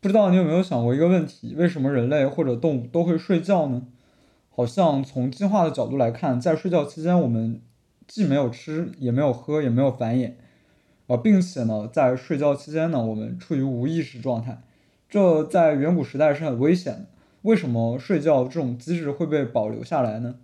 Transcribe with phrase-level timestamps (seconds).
[0.00, 3.82] 不知道你有没有想过一个问题：为什么人类或者动物都会睡觉呢？
[4.48, 7.60] 好像从进化的角度来看，在睡觉期间，我们
[8.06, 10.34] 既没有吃，也没有喝，也没有繁衍，
[11.08, 14.62] 啊，并且呢，在睡觉期间呢，我们处于无意识状态，
[15.08, 17.06] 这在远古时代是很危险的。
[17.42, 20.36] 为什么睡觉这种机制会被保留下来呢？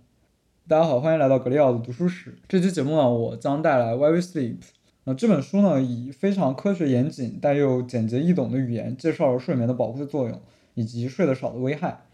[0.67, 2.37] 大家好，欢迎来到格里奥的读书室。
[2.49, 4.57] 这期节目呢，我将带来《Why We Sleep》。
[5.07, 10.41] 那这本书呢，以非常科学严谨但又简洁易懂的语言，介绍了睡眠的保护作用
[10.73, 12.05] 以及睡得少的危害。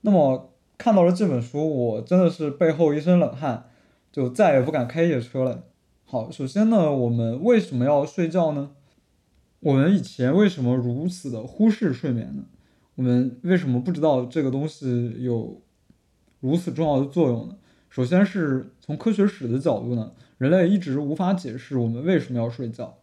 [0.00, 3.66] 那么看到了这本书，我真的是背后一身冷汗，
[4.10, 5.62] 就再也不敢开夜车了。
[6.04, 8.70] 好，首先呢，我们为什么要睡觉呢？
[9.60, 12.42] 我们以前为什么如此的忽视睡眠呢？
[12.96, 15.62] 我们为什么不知道这个东西有
[16.40, 17.56] 如此重要的作用呢？
[17.88, 20.10] 首先是从科学史的角度呢。
[20.40, 22.96] 人类一直无法解释我们为什么要睡觉。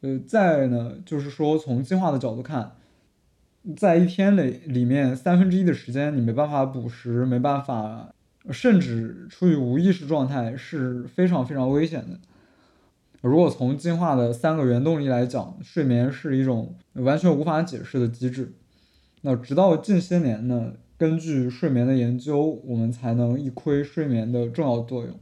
[0.00, 2.72] 呃，再呢，就是说从进化的角度看，
[3.76, 8.14] 在一天里里面三分之一的时间你没办法捕食，没办法，
[8.50, 12.18] 甚至处于无意识状态是非常非常危险的。
[13.20, 18.54] 如果从进化的三个原动力来讲，睡眠是一种完全无法解释的机制。
[19.20, 25.20] 那直到近些年呢，根据睡眠的研究，我们才能一窥睡眠的重要作用。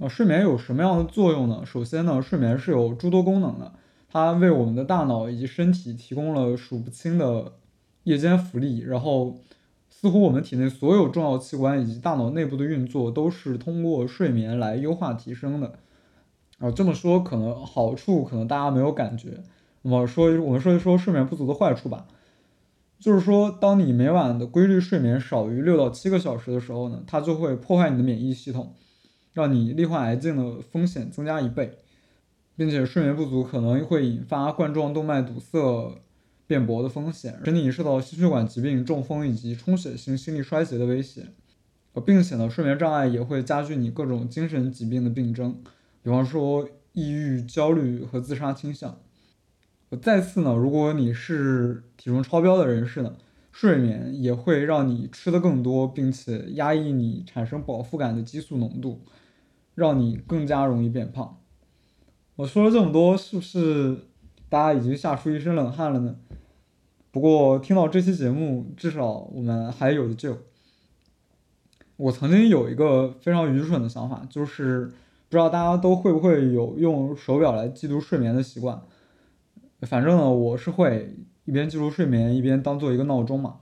[0.00, 1.62] 呃，睡眠有什么样的作用呢？
[1.66, 3.70] 首先呢，睡眠是有诸多功能的，
[4.08, 7.52] 它为我们的大脑以及身体提供了数不清的
[8.04, 8.78] 夜间福利。
[8.78, 9.36] 然后，
[9.90, 15.74] 似乎我们体内所有重要器官以及大脑内部的运作都是通过睡眠来优化提升的。
[16.60, 19.42] 啊，这么说可能好处可能大家没有感觉。
[19.82, 22.06] 那么说，我们说一说睡眠不足的坏处吧。
[22.98, 28.74] 就是说，当你每晚的规律睡眠少于六到七个小时的时候呢，它就会破坏你的免疫系统。
[29.32, 31.78] 让你罹患癌症的风险增加一倍，
[32.56, 35.98] 并且睡眠不足可能会引发冠状动脉堵塞、
[36.46, 41.26] 变薄的风险，使你受到心血管疾病、中风以及充血性心力衰竭的威胁。
[41.92, 45.60] 呃，并且呢，睡眠障碍也会加剧你各种精神疾病的病症，
[46.02, 48.98] 比方说抑郁、焦虑和自杀倾向。
[50.00, 53.16] 再次呢，如果你是体重超标的人士呢，
[53.52, 59.00] 睡眠也会让你吃的更多，并且压抑你产生饱腹感的激素浓度。
[59.76, 61.38] 让你更加容易变胖。
[62.36, 63.96] 我说了这么多，是不是
[64.48, 66.16] 大家已经吓出一身冷汗了呢？
[67.10, 70.36] 不过听到这期节目，至少我们还有的救。
[71.96, 74.92] 我曾经有一个非常愚蠢的想法，就是不
[75.30, 78.82] 知道大家都会不会有用手表来记录睡眠的习惯。
[79.82, 81.16] 反正呢，我是会
[81.50, 83.56] 一边记录睡眠，一边当做一个闹钟嘛。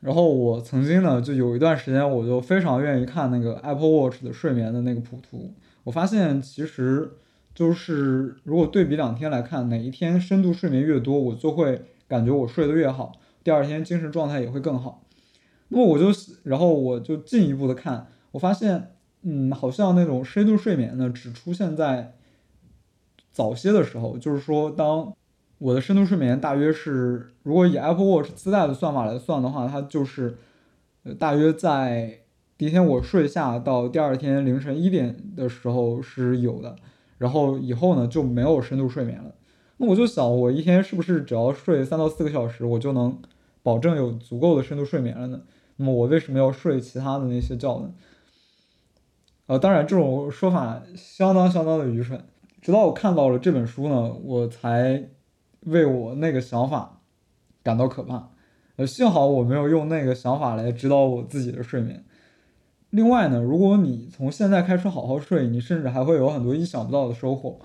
[0.00, 5.54] 然后我曾经呢，就有一段时间，我就非常愿意看那个 Apple Watch 的睡眠的那个谱图。
[5.84, 7.12] 我发现其实
[7.54, 13.12] 就是如果对比两天来看，哪一天深度睡眠越多，我就会感觉我睡得越好，
[13.44, 15.04] 第二天精神状态也会更好。
[15.68, 16.06] 那么我就，
[16.42, 18.90] 然后我就进一步的看，我发现，
[19.22, 22.16] 嗯，好像那种深度睡眠呢，只出现在
[23.30, 25.14] 早些的时候，就是说当。
[25.62, 30.36] 我的深度睡眠大约是，如果以 Apple Watch 自带的算法来算的话，它就是，
[31.04, 32.18] 呃，大约在
[32.58, 36.74] 第一天我睡下到第二天凌晨一点的时候是有的，
[37.18, 39.32] 然后以后呢就没有深度睡眠了。
[39.76, 43.16] 那我就想，我一天是不是只要睡三到四个小时，我就能
[43.62, 45.42] 保证有足够的深度睡眠了呢？
[45.76, 47.92] 那么我为什么要睡其他的那些觉呢？
[49.46, 52.20] 呃，当然这种说法相当相当的愚蠢。
[52.60, 55.08] 直到我看到了这本书呢，我才。
[55.64, 57.00] 为我那个想法
[57.62, 58.30] 感到可怕，
[58.76, 62.04] 呃，幸好我没有用那个想法来指导我自己的睡眠。
[62.90, 67.58] 另外呢，如果你从现在开始好好睡，你甚至还会有很多意想不到的收获。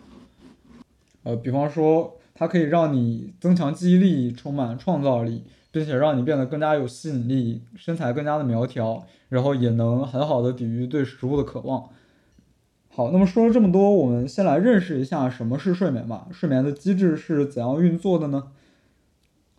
[1.24, 11.90] 呃，比方说，它可以让你增强记忆力，充满创造力，并且让你变得更加有吸引力，身材更加的苗条，然后也能很好的抵御对食物的渴望。
[12.98, 16.28] 好，那么说了这么多，我们先来认识一下什么是睡眠吧。
[16.32, 18.52] 睡眠的机制是怎样运作的呢？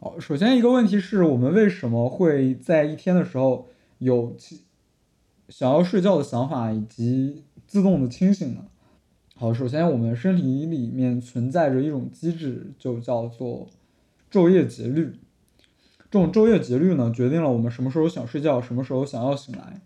[0.00, 3.68] 好，首先一个问题是我们为什么会在一天的时候
[3.98, 4.36] 有
[5.48, 8.64] 想要睡觉的想法以及自动的清醒呢？
[9.36, 13.68] 好，首先我们身体里面存在着一种机制，就叫做
[14.32, 15.12] 昼夜节律。
[16.10, 19.80] 这种昼夜节律呢，决定了我们什么时候想睡觉，什么时候想要醒来。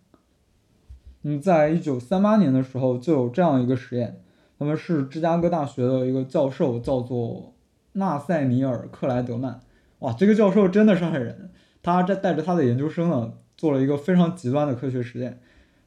[1.24, 4.20] 嗯，在一九三八年的时候就有这样一个实验，
[4.58, 7.54] 他们是芝加哥大学的一个教授，叫做
[7.92, 9.60] 纳塞尼尔·克莱德曼。
[10.00, 15.38] 哇，这个教授真的是狠人，他在带着他的研究生呢，做了一个非常极端的科学实验。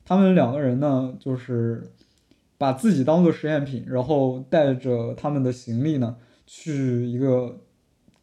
[0.05, 1.91] 他们两个人呢，就是
[2.57, 6.15] 把自己当做实验品，然后带着他们的行李呢，
[6.45, 7.59] 去一个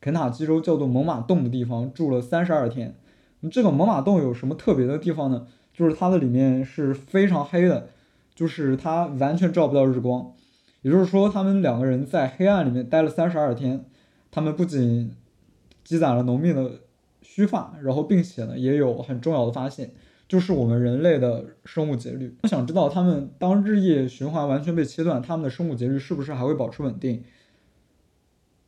[0.01, 2.97] 肯塔基州叫做猛犸洞的地方住了三十二天。
[3.51, 5.47] 这个猛犸洞有什么特别的地方呢？
[5.83, 7.89] 就是它的里面是非常黑的，
[8.37, 10.33] 就是它完全照不到日光。
[10.83, 13.85] 也就是说，他们两个人在黑暗里面待了三十二天，
[14.31, 15.13] 他们不仅
[15.83, 16.71] 积攒了浓密的
[17.21, 19.91] 须发，然后并且呢，也有很重要的发现，
[20.29, 22.37] 就是我们人类的生物节律。
[22.45, 27.25] 我想知道，他们当日夜循环完全被切断，他们的生物节律是不是还会保持稳定？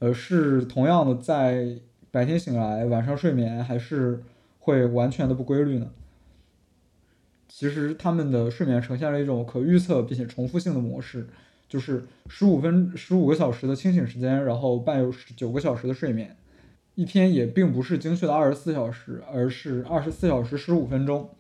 [0.01, 1.79] 呃，是同样的在
[2.11, 4.23] 白天醒来，晚上睡眠，还是
[4.59, 5.91] 会完全的不规律呢？
[7.57, 11.29] 其实他们的睡眠呈现了一种可预测并且重复性的模式。
[11.69, 16.37] 就是十五分十五个小时的清醒时间，然后伴有九个小时的睡眠，
[16.97, 21.31] 一天也并不是精确的二十四小时，而是二十四小时十五分钟。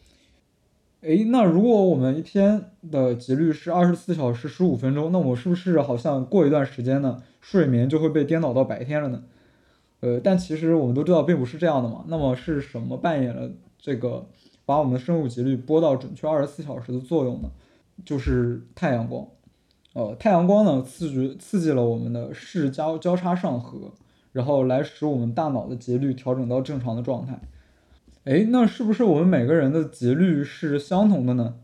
[1.00, 9.24] 诶，那如果我们一天的节律是二十四小时十五分钟，那我是不是好像过一段时间呢，睡眠就会被颠倒到白天了呢？
[10.00, 12.04] 呃，但其实我们都知道并不是这样的嘛。
[12.08, 14.26] 那么是什么扮演了这个
[14.64, 17.50] 把我们的生物节律拨到准确二十四小时的作用呢？
[18.04, 19.26] 就是太阳光。
[19.92, 23.92] 呃，太阳光呢，刺激刺激了我们的视交交叉上核，
[24.32, 27.40] 然后来使我们大脑的节律调整到正常的状态。
[28.24, 31.54] 哎，那是不是我们每个人的节律是相同的呢？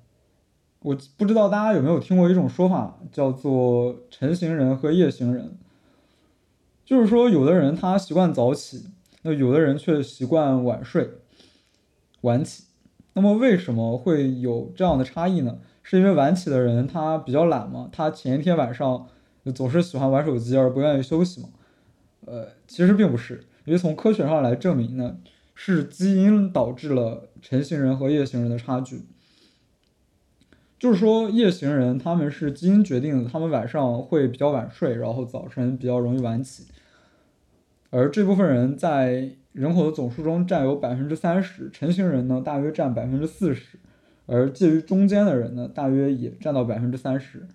[0.82, 5.58] 我不知道大家有没有听过一种说法，叫做晨行人和夜行人。
[6.84, 8.86] 就是说，有的人他习惯早起，
[9.22, 11.10] 那有的人却习惯晚睡、
[12.22, 12.64] 晚起。
[13.12, 15.58] 那么为什么会有这样的差异呢？
[15.82, 19.08] 是因为晚起的人他比较懒嘛，他前一天晚上
[19.54, 21.48] 总是喜欢玩手机而不愿意休息嘛。
[22.26, 25.16] 呃，其实并不是，因为从科学上来证明呢，
[25.54, 29.06] 是基因导致了晨行人和夜行人的差距。
[30.78, 36.68] 就是说，夜行人他们是基因决定的，他们晚上会比较晚睡，然后早晨比较容易晚起。
[37.90, 43.78] 而这部分人在人口的总数中占有百分之三十，晨型人呢大约占百分之四十。
[44.26, 47.48] 而介于中间的人呢，大约也占到百分之三十。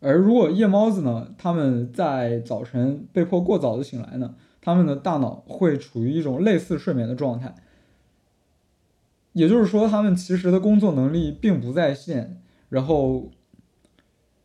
[0.00, 7.54] 而如果夜猫子呢，他们在早晨被迫过早的醒来呢，他们的大脑会处于一种类似睡眠的状态。
[9.32, 13.30] 也就是说，他们其实的工作能力并不在线，然后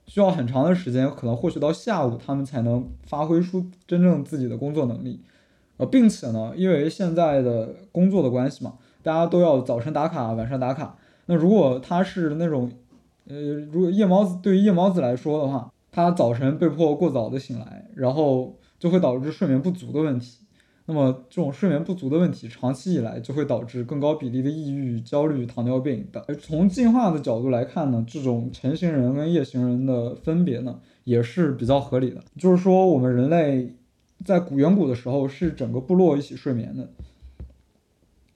[0.05, 5.21] 需要很长的时间，可能或许到下午，他们才能发挥出真正自己的工作能力。
[5.81, 10.95] 呃，并且呢，因为现在的工作的关系嘛，大家都要早晨打卡，晚上打卡。
[11.25, 12.72] 那如果他是那种，
[13.28, 13.36] 呃，
[13.72, 20.38] 如果夜猫子对于夜猫子来说的话，他早晨被迫过早的醒来，然后就会导致睡眠不足的问题。
[20.86, 26.24] 那么这种睡眠不足的问题，长期以来就会导致更高比例的抑郁、焦虑、糖尿病等。
[26.39, 32.22] 从进化的角度来看呢，这种晨行人跟夜行人的分别呢，也是比较合理的。
[32.38, 33.74] 就是说，我们人类
[34.23, 36.89] 在古远古的时候是整个部落一起睡眠的。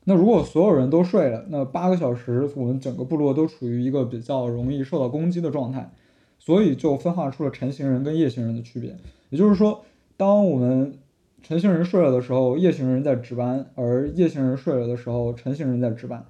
[0.05, 5.91] 那如果所有人都睡了，那八个小时，我们整个部落都处于一个比较容易受到攻击的状态，
[6.37, 8.95] 所以就分化出了晨行人跟夜行人的区别。
[9.29, 9.83] 也就是说，
[10.15, 10.99] 当我们
[11.41, 16.23] 晨行人睡了的时候，夜行人在值班；而夜行人睡了的时候，晨行人在值班。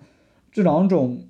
[0.53, 1.25] 这两种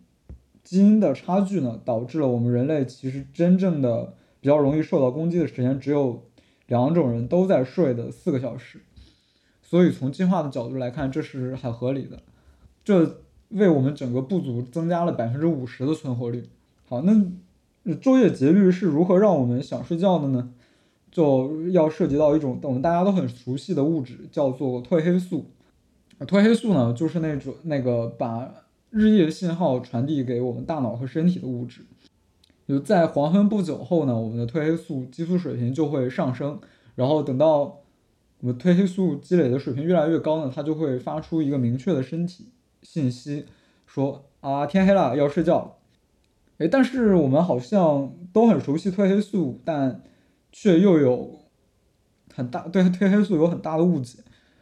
[0.64, 6.22] 基因的差距呢，导致了我们人类其实真正的比较容易受到攻击的时间只有
[6.68, 8.82] 两种人都在睡的四个小时。
[9.62, 12.22] 所以从进化的角度来看，这是很合理的。
[12.84, 16.50] 这为我们整个部族增加了百分之五十的存活率。
[16.88, 17.14] 好，那
[17.96, 20.54] 昼夜节律是如何让我们想睡觉的呢？
[21.12, 25.46] 就要涉及到一种我们大家都很熟悉的物质，叫做褪黑素。
[26.20, 28.54] 褪黑素呢，就是那种那个把
[28.90, 31.82] 日夜信号传递给我们大脑和身体的物质。
[32.68, 36.60] 就在黄昏不久后呢，我们的褪黑素激素水平就会上升，
[36.96, 37.82] 然后等到
[38.40, 42.50] 我们褪黑素积累的水平越来越高呢，它就会发出一个明确的身体。
[42.82, 43.46] 信息
[43.86, 45.78] 说啊，天黑了，要睡觉。
[46.58, 50.02] 哎，但是我们好像都很熟悉褪黑素，但
[50.52, 51.40] 却又有
[52.34, 54.20] 很大对褪黑素有很大的误解。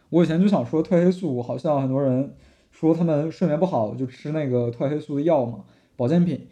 [0.10, 2.34] 我以前就想说，褪黑素好像很多人
[2.72, 6.48] 说他们睡眠不好就吃那个褪黑素的药嘛，保健品，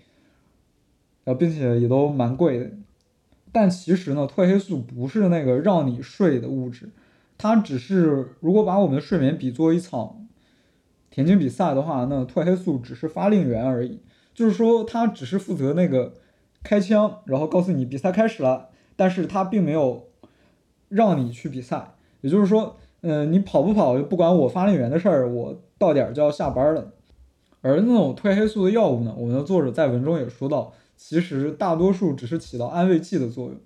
[1.23, 2.71] 呃，并且也都蛮贵的。
[3.51, 6.89] 但其实呢，褪黑素不是那个让你睡的物质，
[7.37, 10.17] 它只是如果把我们的睡眠比作一场。
[11.13, 13.99] 田径比赛的话，那褪黑素只是发令员而已，
[14.33, 16.13] 就是说它只是负责那个
[16.63, 20.07] 开枪，然后告诉你比赛开始了，但是它并没有
[20.87, 21.95] 让你去比赛。
[22.21, 26.93] 也就是说，嗯，你跑不跑不管我发令员的事儿，我到点儿就要下班了。
[27.59, 30.71] 而那种褪黑素的药物呢，我们的作者在文中也说到，
[31.03, 33.59] 其实大多数只是起到安慰剂的作用。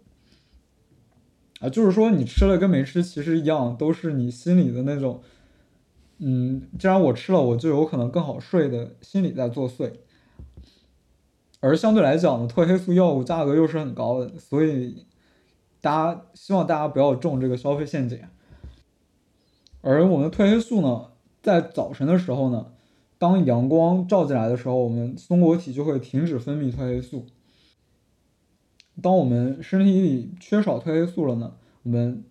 [1.59, 5.21] 啊，就是说你吃了跟没吃其实一样，都是你心里的那种，
[6.19, 9.91] 嗯，既然我吃了，我就有可能更好睡的心理在作祟。
[11.59, 15.05] 而相对来讲呢，褪黑素药物价格又是很高的，所以
[15.81, 18.17] 大家希望大家不要中这个消费陷阱。
[19.81, 21.11] 而我们褪黑素呢，
[21.43, 22.71] 在早晨的时候呢，
[23.25, 27.25] 当阳光照进来的时候，我们松果体就会停止分泌褪黑素。
[29.01, 32.23] 当我们身体里缺少褪黑素了呢，我们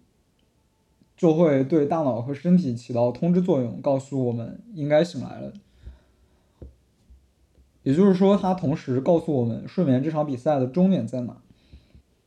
[1.16, 5.52] 就会对大脑和身体起到通知作用，告诉我们应该醒来了。
[7.82, 11.42] 也就是说，它同时告诉我们睡眠这场比赛的终点在哪。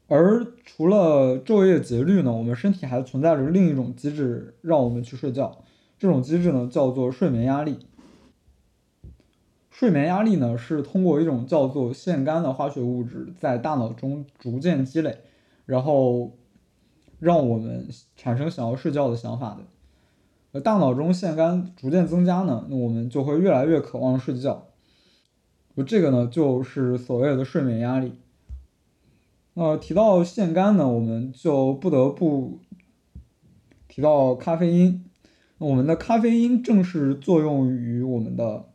[0.10, 5.58] 而除了昼夜节律呢，我们身体还存在着另一种机制让我们去睡觉。
[5.98, 7.78] 这种机制呢叫做睡眠压力。
[9.78, 15.20] 睡眠压力呢，是通过一种叫做腺苷的化学物质在大脑中逐渐积累，
[15.68, 16.36] 然后
[17.20, 19.60] 让我们产生想要睡觉的想法的。
[20.54, 24.66] 呃，大脑中腺苷逐渐增加呢，那我们就会越来越渴望睡觉。
[25.76, 28.14] 就这个呢，就是所谓的睡眠压力。
[29.54, 32.62] 那提到腺苷呢，我们就不得不
[33.88, 35.06] 提到咖啡因。
[35.60, 38.70] 我们的咖啡因正是作用于我们的。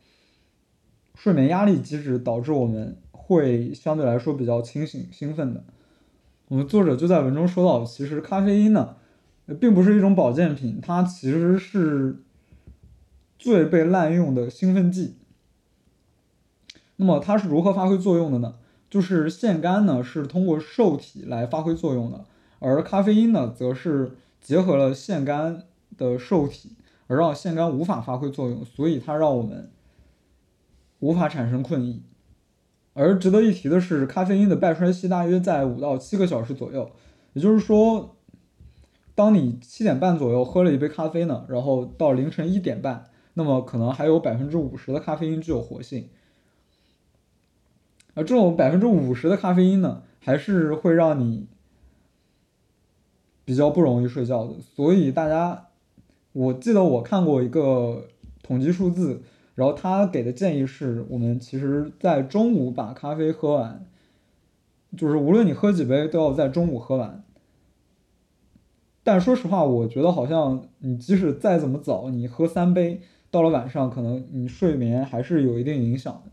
[1.23, 5.63] 睡眠压力机制导致我们会相对来说比较清醒、兴奋的。
[6.49, 8.97] 我们作者就在文中说到，其实咖啡因呢，
[9.57, 12.17] 并不是一种保健品，它其实是
[13.39, 15.15] 最被滥用的兴奋剂。
[16.97, 18.55] 那么它是如何发挥作用的呢？
[18.89, 22.25] 就是腺苷呢是通过受体来发挥作用的，
[22.59, 25.63] 而咖啡因呢则是结合了腺苷
[25.95, 26.71] 的受体，
[27.07, 29.71] 而让腺苷无法发挥作用，所以它让我们。
[31.03, 32.01] 无法产生困意，
[32.93, 36.89] 而值得一提的是，咖啡因的半衰期大约在五到七个小时左右。
[37.33, 38.15] 也就是说，
[39.13, 46.07] 当你七点半左右喝了一杯咖啡呢，然后到凌晨一点半，那么可能还有百分之五十的咖啡因具有活性。
[48.13, 51.47] 而这种百分之五十的咖啡因呢，还是会让你
[53.43, 54.53] 比较不容易睡觉的。
[54.61, 55.67] 所以大家，
[56.31, 58.07] 我记得我看过一个
[58.41, 59.21] 统计数字。
[59.55, 63.85] 然后他给的建议是我们其实，在中午把咖啡喝完，
[64.97, 67.23] 就是无论你喝几杯，都要在中午喝完。
[69.03, 76.31] 但说实话，我觉得好像你即使再怎么早，你喝三杯，到了晚上，可能你睡眠还是有一定影响的。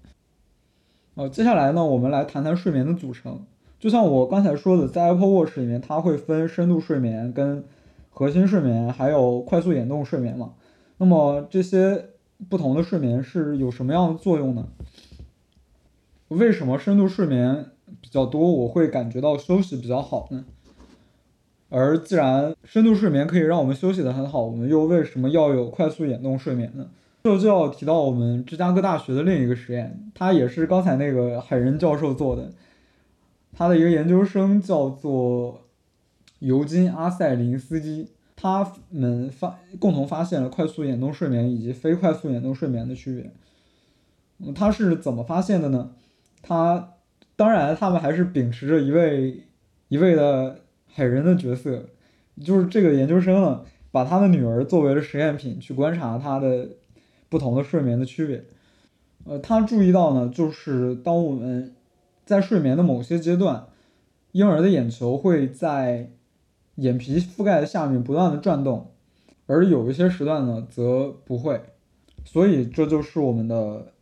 [1.16, 3.44] 呃，接下来呢，我们来谈谈睡眠的组成。
[3.78, 7.64] 就像我刚才说的，在 Apple Watch 里面，它会分深度睡眠、跟
[8.08, 10.54] 核心睡眠，还有快速眼动睡眠嘛。
[10.96, 12.06] 那么这些。
[12.48, 14.68] 不同的睡眠是有什么样的作用呢？
[16.28, 17.66] 为什么深度睡眠
[18.00, 20.44] 比较多，我会感觉到休息比较好呢？
[21.68, 26.88] 而既然深度睡眠可以让我们休息的很好，我们又为什么要有快速眼动睡眠呢？
[27.24, 32.50] 这就要提到我们芝加哥大学的另一个实验，它也是刚才那个海人教授做的，
[33.52, 35.62] 他的一个研究生叫做
[36.38, 38.08] 尤金阿塞林斯基。
[38.40, 43.30] 他们发共同发现了快速眼动睡眠以及非快速眼动睡眠的区别。
[44.38, 45.90] 嗯，他是怎么发现的呢？
[46.40, 46.94] 他
[47.36, 49.42] 当然，他们还是秉持着一位
[49.88, 51.84] 一位的海人的角色，
[52.42, 56.66] 就是这个研究生呢，把他的女儿作为了实验品去观察他的
[57.28, 58.42] 不同的睡眠的区别。
[59.26, 61.74] 呃，他注意到呢，就是当我们
[62.24, 63.66] 在睡眠的某些阶段，
[64.32, 66.12] 婴儿的眼球会在。
[66.80, 68.90] 眼皮覆盖的下面不断的转动，
[69.46, 71.60] 而有一些时段呢则不会，
[72.24, 73.92] 所以这就是我们的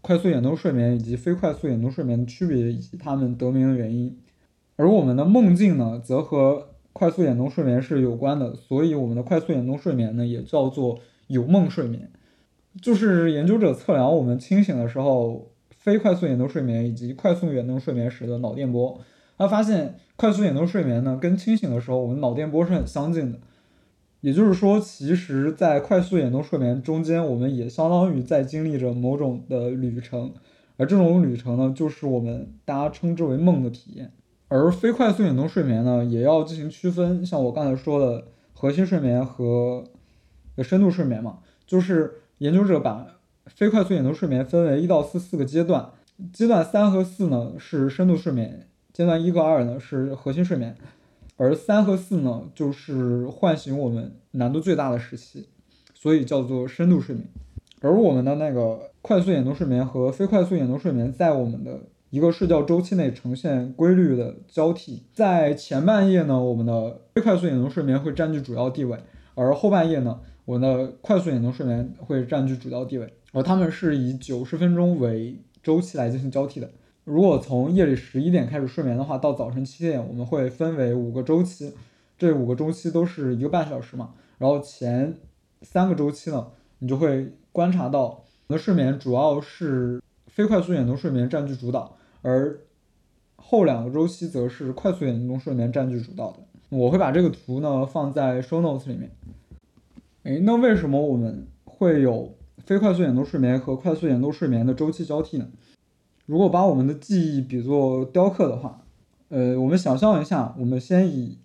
[0.00, 4.18] 快速眼动睡眠以及非快速眼动睡眠的区别以及它们得名的原因。
[4.76, 12.10] 而我们的梦境呢则和快速眼动睡眠是有关的，所以我们的快速眼动睡眠呢也叫做有梦睡眠。
[12.80, 19.00] 就是研究者测量我们清醒的时候非快速眼动睡眠以及快速眼动睡眠时的脑电波。
[19.36, 23.38] 他发现，快速眼动睡眠呢，跟清醒的时候我们脑电波是很相近的。
[24.20, 30.34] 也就是说，其实，在快速眼动睡眠中间，我们也相当于在经历着某种的旅程，
[30.76, 34.10] 而这种旅程呢，就是我们大家称之为梦的体验。
[34.48, 39.84] 而非快速眼动睡眠呢，也要进行区分，像我刚才说的核心睡眠和
[40.64, 43.06] 深度睡眠嘛，就是研究者把
[43.46, 45.90] 非快速眼动睡眠分为一到四四个阶段，
[46.32, 48.66] 阶段三和四呢是深度睡眠。
[48.98, 50.74] 阶段一和二呢是核心睡眠，
[51.36, 55.48] 而三和四呢就是唤醒我们难度最大的时期，
[55.94, 57.24] 所以叫做深度睡眠。
[57.80, 61.78] 而我们的那个快速眼动睡眠和非快速眼动睡眠，在我们的
[62.10, 65.04] 一个睡觉周期内呈现规律的交替。
[65.12, 68.98] 在前半夜呢，我们的非快速眼动睡眠会占据主要地位，
[69.36, 73.14] 而后半夜呢，我们的快速眼动睡眠会占据主要地位。
[73.32, 76.68] 而它们是以九十分钟为周期来进行交替的。
[77.08, 81.72] 如果从夜里十一点开始睡眠的话，到早晨七点，我们会分为五个周期，
[82.18, 84.10] 这五个周期都是一个半小时嘛。
[84.36, 85.14] 然后前
[85.62, 86.48] 三个周期呢，
[86.80, 92.58] 你就会观察到，我的睡眠主要是非快速眼动睡眠占据主导，而
[93.36, 96.40] 后两个周期则是快速眼动睡眠占据主导的。
[96.68, 99.10] 我会把这个图呢放在 show notes 里面。
[100.24, 105.48] 诶，那为什么我们会有非快速眼动睡眠和快速眼动睡眠的周期交替呢？
[106.28, 108.84] 如果把我们的记忆比作雕刻的话，
[109.30, 111.38] 呃，我们想象一下，我们先以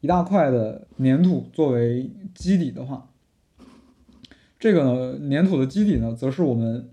[0.00, 3.10] 一大块的粘土作为基底的话，
[4.58, 6.88] 这个呢，粘土的基底呢，则是我们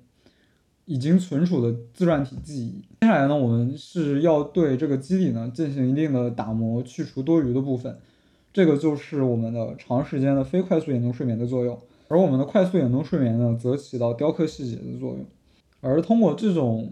[0.83, 2.81] 已经存储的自传体记忆。
[2.99, 7.97] 接下来呢，我们是要对这个基底呢进行一定的打磨，去除多余的部分。
[8.51, 15.25] 这个就是我们的长时间的非快速眼动睡眠的作用，而我们的快速眼动睡眠呢，则起到雕刻细节的作用。
[15.79, 16.91] 而通过这种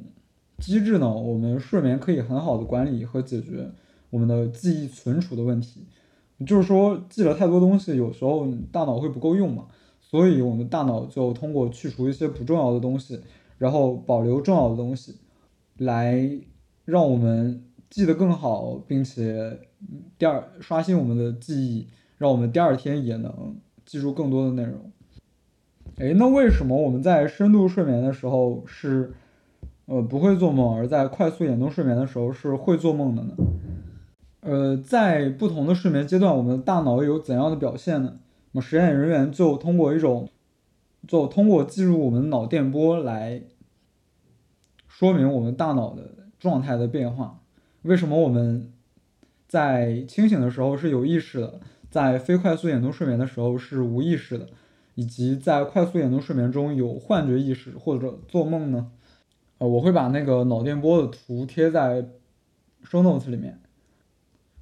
[0.58, 3.70] 机制呢，我们睡眠可以很好的管理和解决
[4.10, 5.86] 我们的记忆存储的问题。
[6.46, 9.68] 就是说，记了太多东西，有时候大脑会不够用嘛，
[10.02, 13.20] 所以我们大脑就通过去除一些不重要的东西，
[13.58, 15.16] 然后保留重要的东西，
[15.78, 16.30] 来
[16.84, 19.60] 让我们记得更好，并且
[20.18, 24.92] 第二刷新我们的记忆，让我们第二天也能记住更多的内容。
[25.98, 29.14] 诶，那为什么我们在深度睡眠的时候是？
[29.88, 33.36] 呃，不会做梦，而在快速眼动睡眠的时候是会做梦的呢。
[34.42, 38.18] 呃，在不同的睡眠阶段，我们的大脑有怎样的表现呢？
[38.52, 40.30] 那么实验人员就通过一种，
[41.08, 43.42] 就通过记录我们脑电波来
[44.88, 47.42] 说明我们大脑的状态的变化。
[47.84, 48.72] 为什么我们
[49.48, 54.50] 在清醒的时候是有意识的，在非快速眼动睡眠的时候是无意识的，
[54.96, 58.92] 以及在快速眼动睡眠中有幻觉意识或者做梦呢？
[59.58, 62.02] 呃，我会把那个脑电波的图贴在
[62.84, 63.60] show notes 里面。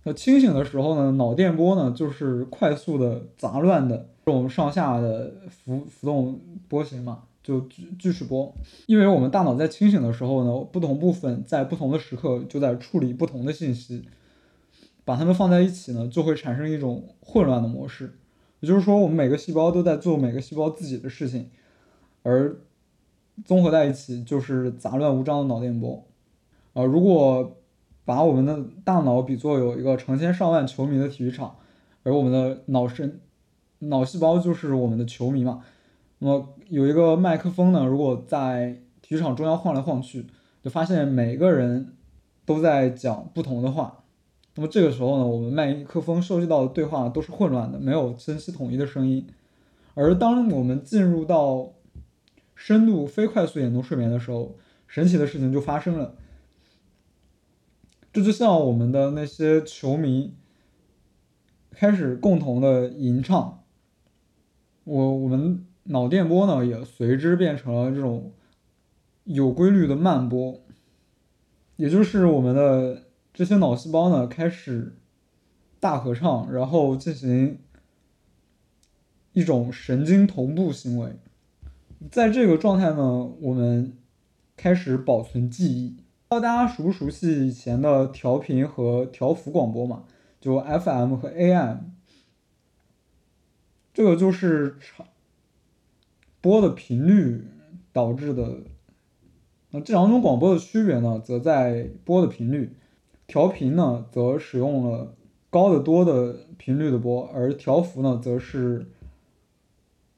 [0.03, 8.53] 那清醒的时候呢，脑电波呢就是快速的、杂乱的这种上下的浮浮动波形嘛，就锯锯齿波。
[8.85, 14.03] 因为我们大脑在清醒的时候呢，不同部分在不同的时刻就在处理不同的信息，
[15.05, 18.13] 把它们放在一起呢，就会产生一种混乱的模式。
[18.59, 21.49] 也就是说，我们每个细胞都在做每个细胞自己的事情，
[22.21, 22.57] 而。
[23.45, 26.05] 综合在一起就是杂乱无章的脑电波，
[26.73, 27.57] 啊，如果
[28.05, 31.55] 把我们的大脑比作有一个成千上万球迷的体育场，
[32.03, 33.19] 而我们的脑神
[33.79, 35.63] 脑细胞就是我们的球迷嘛，
[36.19, 40.27] 那么有一个麦克风呢，如果在体育场中央晃来晃去，
[40.61, 41.93] 就发现每个人
[42.45, 44.03] 都在讲不同的话，
[44.55, 49.25] 那么这个时候呢，我们麦克风收集到的对话都是混乱的，没有清晰统一的声音，
[49.93, 51.69] 而当我们进入到
[52.65, 56.15] 深度非快速眼动睡眠的时候，神奇的事情就发生了。
[58.13, 60.33] 这就像我们的那些球迷
[61.71, 63.65] 开始共同的吟唱，
[64.85, 68.31] 我我们脑电波呢也随之变成了这种
[69.25, 70.63] 有规律的慢波，
[71.75, 74.95] 也就是我们的这些脑细胞呢开始
[75.81, 77.59] 大合唱，然后进行
[79.33, 81.17] 一种神经同步行为。
[82.11, 83.97] 在这个状态呢，我们
[84.57, 85.89] 开始保存记忆。
[86.27, 90.03] 不知道大家熟不熟悉以前的调频和调幅广播嘛？
[90.41, 91.77] 就 FM 和 AM，
[93.93, 95.07] 这个就是长
[96.41, 97.47] 播的频率
[97.93, 98.63] 导致的。
[99.71, 102.75] 那这两种广播的区别呢，则在播的频率。
[103.27, 105.15] 调频呢，则使用了
[105.49, 108.89] 高得多的频率的波，而调幅呢，则是。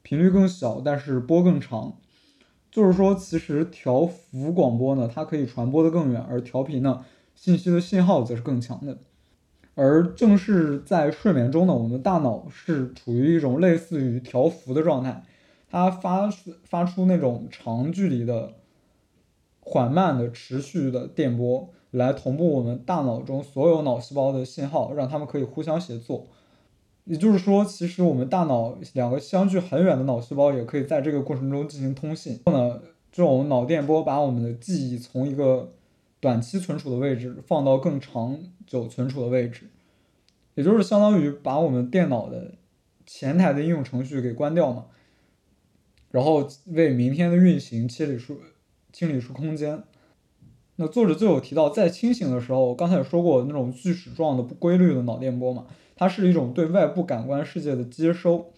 [0.05, 1.97] 频率更小，但是波更长，
[2.69, 8.99] 就是说，其实调幅广播呢，它可以传播的更远，而调频呢，信息的信号则是更强的。
[9.73, 15.23] 而正是在睡眠中呢，我们大脑是处于一种类似于调幅的状态，
[15.71, 16.29] 它发
[16.63, 18.53] 发出那种长距离的、
[19.59, 26.27] 缓慢的、持续的电波，来同步我们大脑中所有脑细胞的信号，让它们可以互相协作。
[27.05, 32.41] 也就是说，其实我们大脑两个相距很远的脑细胞也可以在这个过程中进行通信。
[32.45, 35.73] 后呢，这种脑电波把我们的记忆从一个
[36.19, 39.69] 短期存储的位置放到更长久存储的位置，
[40.55, 42.55] 也就是相当于把我们电脑的
[43.05, 44.85] 前台的应用程序给关掉嘛，
[46.09, 48.39] 然后为明天的运行清理出
[48.91, 49.83] 清理出空间。
[50.77, 58.51] 那作者就有提到，在清醒的时候，刚才也说过那种锯齿状的不规律的脑电波嘛，它是一种对外部感官世界的接收，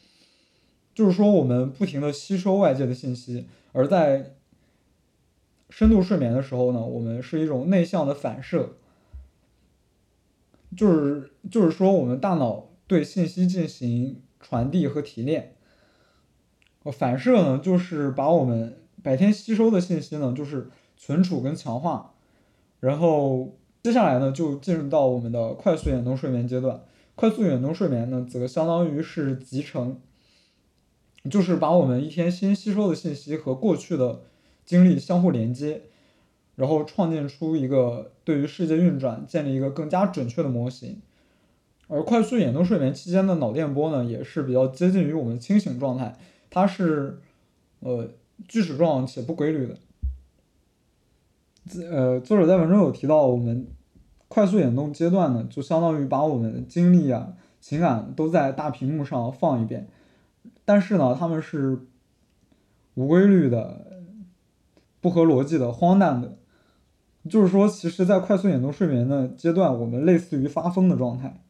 [0.94, 4.36] 就是说我们不停的吸收外界的信息，而在
[5.70, 8.78] 深度睡眠的时候呢，我们是一种内向的反射，
[10.76, 15.56] 就是就是说我们大脑对信息进行传递和提炼，
[16.92, 20.70] 反射呢就是把我们白天吸收的信息呢就是。
[21.00, 22.16] 存储跟强化，
[22.80, 26.82] 然后接下来呢就进入到我们的快速眼动睡眠阶段。
[27.18, 30.00] 快速眼动睡眠呢，则相当于是集成，
[31.32, 34.22] 就是把我们一天新吸收的信息和过去的
[34.64, 35.82] 经历相互连接，
[36.54, 41.02] 然后创建出一个对于世界运转建立一个更加准确的模型。
[41.88, 46.16] 而快速眼动睡眠期间的脑电波呢，也是比较接近于我们清醒状态，
[46.52, 47.20] 它是
[47.80, 48.12] 呃
[48.48, 49.76] 锯齿状且不规律的。
[51.90, 53.66] 呃，作者在文中有提到，我们
[54.28, 59.88] 快速眼动阶段呢，就相当于把我们的精力啊、情感都在大屏幕上放一遍，
[60.66, 61.80] 但是呢，他们是
[62.96, 64.04] 无规律的、
[65.00, 66.38] 不合逻辑的、荒诞的。
[67.30, 71.42] 就是说，其实，在快速眼动睡眠的阶段，我们类似于发疯的状态。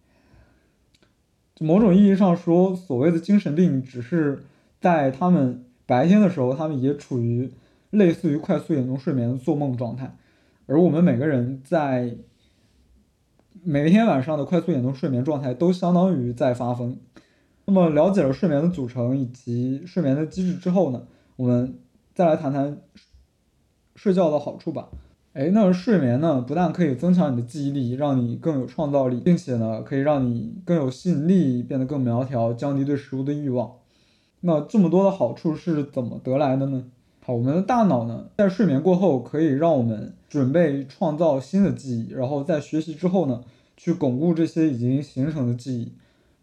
[1.60, 4.44] 某种意义上说，所谓的精神病，只是
[4.80, 7.52] 在他们白天的时候，他们也处于。
[7.92, 10.14] 类似于快速眼动睡眠的做梦状态，
[10.66, 12.18] 而我们每个人在
[13.64, 16.98] 每天晚上的快速眼动睡眠状态都相当于在发疯。
[17.66, 21.04] 那么了解了睡眠的组成以及睡眠的机制之后呢，
[21.36, 21.78] 我们
[22.16, 22.78] 再来谈谈
[23.96, 24.90] 睡觉的好处吧。
[25.34, 33.74] 哎，那睡眠呢，不但可以增强你的记忆力，让你更有创造力，并且呢，可以让你更有吸引力，变得更苗条，降低对食物的欲望。
[34.42, 36.86] 那这么多的好处是怎么得来的呢？
[37.28, 43.44] 好，我们的大脑呢，在睡眠过后可以让我们准备创造新的记忆，然后在学习之后呢，
[43.76, 45.92] 去巩固这些已经形成的记忆。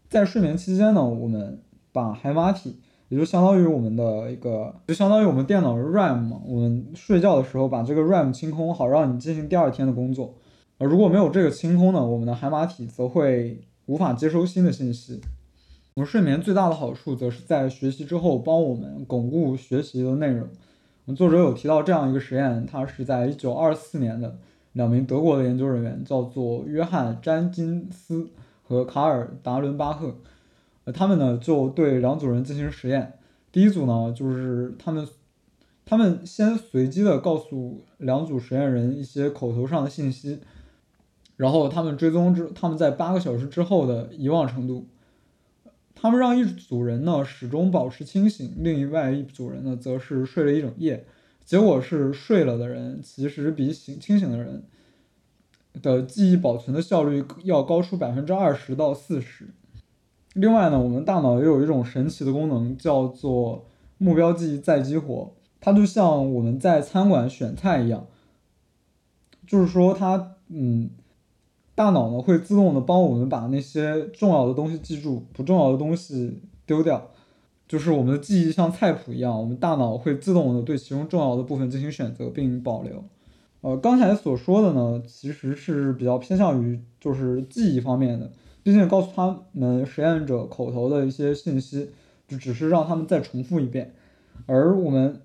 [0.07, 1.59] 在睡眠期间呢，我们
[1.91, 2.75] 把海马体，
[3.09, 6.39] 也就相当于我们的一个，就相当于我们电脑的 RAM 嘛。
[6.45, 10.35] 我们睡觉的时候把这个 RAM 清空，好让你进行第二天的工作。
[10.77, 15.19] 而如果没有这个清空呢，我们的海马体则会无法接收新的信息。
[15.95, 20.47] 我们睡眠最大的好处，则是在学习之后帮我们巩固学习的内容。
[21.13, 24.39] 作者有提到这样一个实验，它是在一九二四年的
[24.71, 28.29] 两名德国的研究人员，叫做约翰詹金斯
[28.63, 30.15] 和卡尔达伦巴赫，
[30.85, 33.19] 呃，他们呢就对两组人进行实验。
[33.51, 35.07] 第一组呢，就是他们，
[35.85, 40.39] 他们先随机的告诉两组实验人一些口头上的信息，
[41.35, 44.87] 然后他们追踪之他们在八个小时之后的遗忘程度。
[46.05, 51.03] 他们让一组人呢始终保持清醒，另外一组人呢则是睡了一整夜。
[51.43, 54.65] 结果是睡了的人其实比醒清醒的人
[55.81, 59.47] 的记忆保存的效率要高出百分之二十到四十。
[60.35, 63.65] 另外呢，我们大脑也有一种神奇的功能，叫做
[63.97, 65.33] 目标记忆再激活。
[65.59, 68.05] 它就像我们在餐馆选菜一样，
[69.47, 70.91] 就是说它嗯。
[71.75, 77.11] 大脑呢会自动的帮我们把那些重要的东西记住，不重要的东西丢掉，
[77.67, 83.03] 就是我们的记忆像菜谱一样，我们大脑会自动的对其中重要的部分进行选择并保留。
[83.59, 88.31] 呃，刚才所说的呢，其实是比较偏向于就是记忆方面的，
[88.63, 91.89] 毕竟告诉他们实验者口头的一些信息，
[92.25, 93.93] 就只是让他们再重复一遍，
[94.45, 95.19] 而我们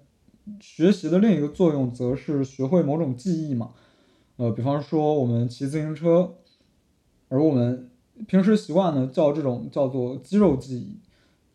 [0.58, 3.70] 学习的另一个作用则是学会某种记忆嘛。
[4.36, 6.34] 呃，比方说我们骑自行车。
[7.30, 7.88] 而我们
[8.26, 10.98] 平时习惯呢叫这种叫做肌肉记忆，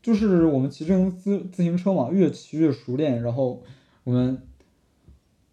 [0.01, 3.61] 就是我们骑自自自行车嘛，越骑越熟练，然后
[4.05, 4.41] 我们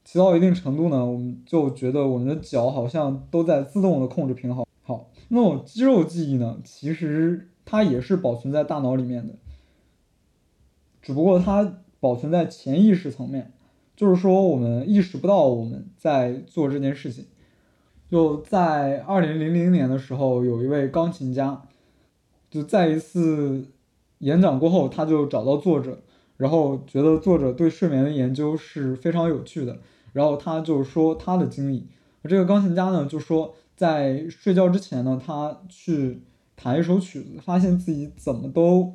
[0.05, 4.65] 骑到一定程度呢，我们就觉得我们的脚好像都在自动的控制平衡。
[4.83, 9.35] 好，那种肌肉记忆呢，其实它也是保存在大脑里面的，
[11.03, 13.53] 只不过它保存在潜意识层面，
[13.97, 17.27] 就是说我们意识不到我们在做这件事情。
[18.13, 21.63] 就在二零零零年的时候，有一位钢琴家，
[22.51, 23.69] 就在一次
[24.19, 25.99] 演讲过后，他就找到作者，
[26.37, 29.79] 然后觉得作者对睡眠的研究是非常有趣的，
[30.13, 31.89] 然后他就说他的经历。
[32.25, 36.21] 这个钢琴家呢，就说在睡觉之前呢，他去
[36.55, 38.93] 弹一首曲子，发现自己怎么都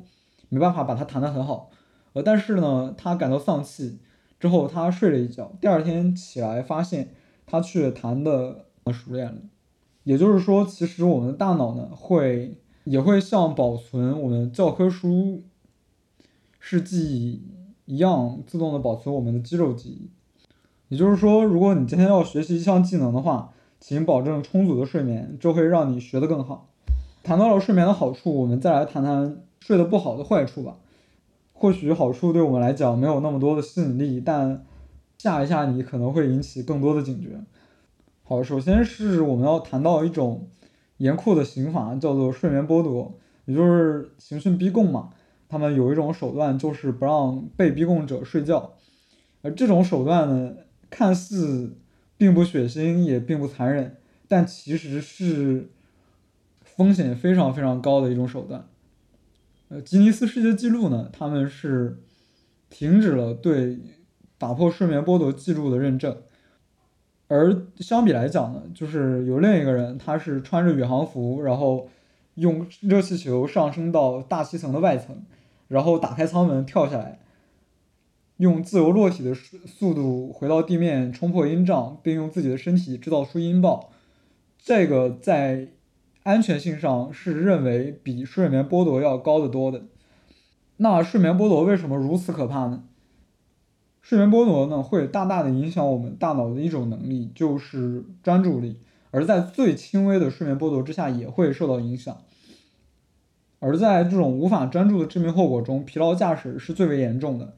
[0.48, 1.70] 没办法把它弹得很好，
[2.12, 3.98] 呃，但是呢，他感到丧气，
[4.38, 7.08] 之后他睡了一觉，第二天起来发现
[7.44, 8.66] 他却弹的。
[8.92, 9.38] 熟练了，
[10.04, 15.42] 也就是说，其实我们的大脑呢，会也会像保存我们教科书
[16.58, 17.42] 式记忆
[17.86, 20.10] 一样，自动的保存我们的肌肉记忆。
[20.88, 26.68] 也就是说，如果你今天要学习一项技能的话，请保证充足的睡眠，这会让你学得更好。
[27.22, 30.78] 谈到了睡眠的好处，我们再来谈谈睡得不好的坏处吧。
[31.52, 34.64] 或许好处对我们来讲没有那么多的吸引力，但
[35.18, 37.38] 吓一吓你可能会引起更多的警觉。
[38.28, 40.50] 好，首先是我们要谈到一种
[40.98, 45.14] 严酷的刑罚，叫做睡眠剥夺，也就是刑讯逼供嘛。
[45.48, 48.74] 他们有一种手段，就是不让被逼供者睡觉。
[49.40, 50.56] 而这种手段呢，
[50.90, 51.78] 看似
[52.18, 53.96] 并不血腥，也并不残忍，
[54.28, 55.70] 但其实是
[56.60, 58.68] 风险非常非常高的一种手段。
[59.70, 62.02] 呃，吉尼斯世界纪录呢，他们是
[62.68, 63.78] 停止了对
[64.36, 66.14] 打破睡眠剥夺记录的认证，
[67.28, 71.88] 而相比来讲呢，就是有另一个人，他是穿着宇航服，然后
[72.34, 75.22] 用热气球上升到大气层的外层，
[75.68, 77.20] 然后打开舱门跳下来，
[78.38, 83.90] 用自由落体的速度回到地面冲破音障，并用自己的身体制造出音爆，
[84.58, 85.68] 这个在。
[86.24, 89.84] 安全性上是认为比睡眠剥夺要高得多的。
[90.76, 92.84] 那睡眠剥夺为什么如此可怕呢？
[94.08, 102.16] 睡眠剥夺呢会大大的影响我们大脑的一种能力，就是专注力，而在最轻微的睡眠剥夺之下也会受到影响。
[103.58, 107.52] 而在这种无法专注的致命后果中，疲劳驾驶是最为严重的。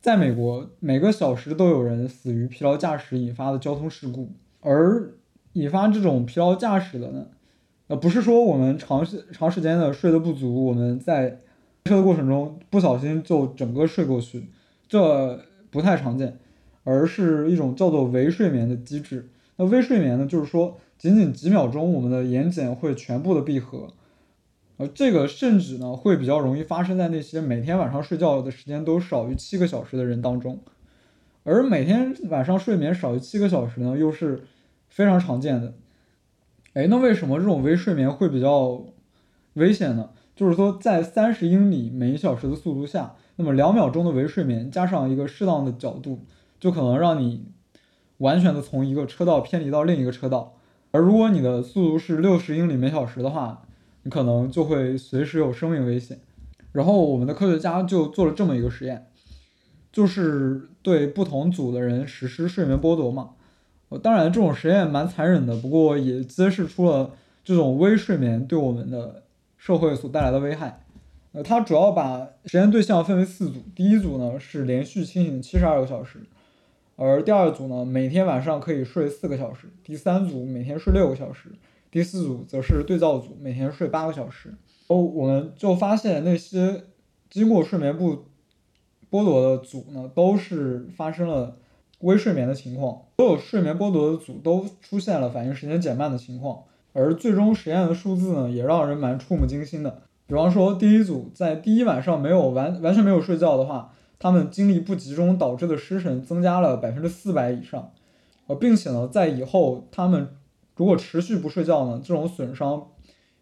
[0.00, 5.14] 在美国，每个小时都有人死于疲劳驾驶引发的交通事故，而
[5.54, 7.26] 引发这种疲劳驾驶的呢？
[7.88, 11.30] 呃，不是说我们长时长时间的睡得不足，我们在
[11.82, 14.48] 开车的过程中不小心就整个睡过去，
[14.86, 15.40] 这
[15.74, 16.38] 不太常见，
[16.84, 19.28] 而是一种叫做微睡眠的机制。
[19.56, 23.88] 那微睡眠呢，就是说仅仅几秒钟，我们的眼睑会全部的闭合，
[24.76, 30.60] 呃，这个甚至呢会比较容易发生在那些每天晚上睡觉的时间都少于七个小时的人当中，
[31.42, 34.44] 而每天晚上睡眠少于七个小时呢，又是
[34.88, 35.74] 非常常见的。
[36.74, 38.84] 哎，那为什么这种微睡眠会比较
[39.54, 40.10] 危险呢？
[40.36, 46.24] 就是说，在三十英里每小时的速度下，那么两秒钟的微睡眠加上一个适当的角度，
[46.60, 47.46] 就可能让你
[48.18, 50.56] 完全的从一个车道偏离到另一个车道。
[50.92, 53.62] 而如果你的速度是六十英里每小时的话，
[54.04, 56.20] 你可能就会随时有生命危险。
[56.72, 59.06] 然后我们的科学家就做了这么一个实验，
[59.92, 63.30] 就是对不同组的人实施睡眠剥夺嘛。
[64.02, 67.12] 当然，这种实验蛮残忍的，不过也揭示出了
[67.44, 69.24] 这种微睡眠对我们的
[69.56, 70.83] 社会所带来的危害。
[71.34, 76.20] 呃，它主要把实验对象分为四组，第一组呢是连续清醒七十二个小时，
[76.96, 81.50] 而第二组呢每天晚上可以睡四个小时，第三组每天睡六个小时，
[81.90, 84.54] 第四组则是对照组，每天睡八个小时。
[84.86, 86.84] 哦，我们就发现那些
[87.28, 88.26] 经过睡眠不
[89.10, 91.58] 剥夺的组呢，都是发生了。
[92.00, 100.02] 微睡眠的情况，所有睡眠剥夺的组都出现了反应时间减慢的情况，而最终实验的数字呢，也让人蛮触目惊心的。
[100.26, 107.92] 比方说，第一组在第一晚上没有完完全没有睡觉的话，他们精力不集中导致的失神增加了百分之四百以上，
[108.46, 110.28] 呃，并且呢，在以后他们
[110.76, 112.88] 如果持续不睡觉呢，这种损伤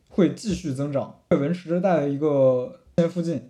[0.08, 3.48] 会继续增长，会维持在一个线附近。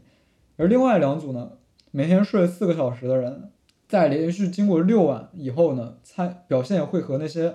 [0.57, 1.53] 而另外两组呢，
[1.91, 3.51] 每天睡四个小时的人。
[3.89, 7.55] 在连续经过六晚以后呢，参表现会和那些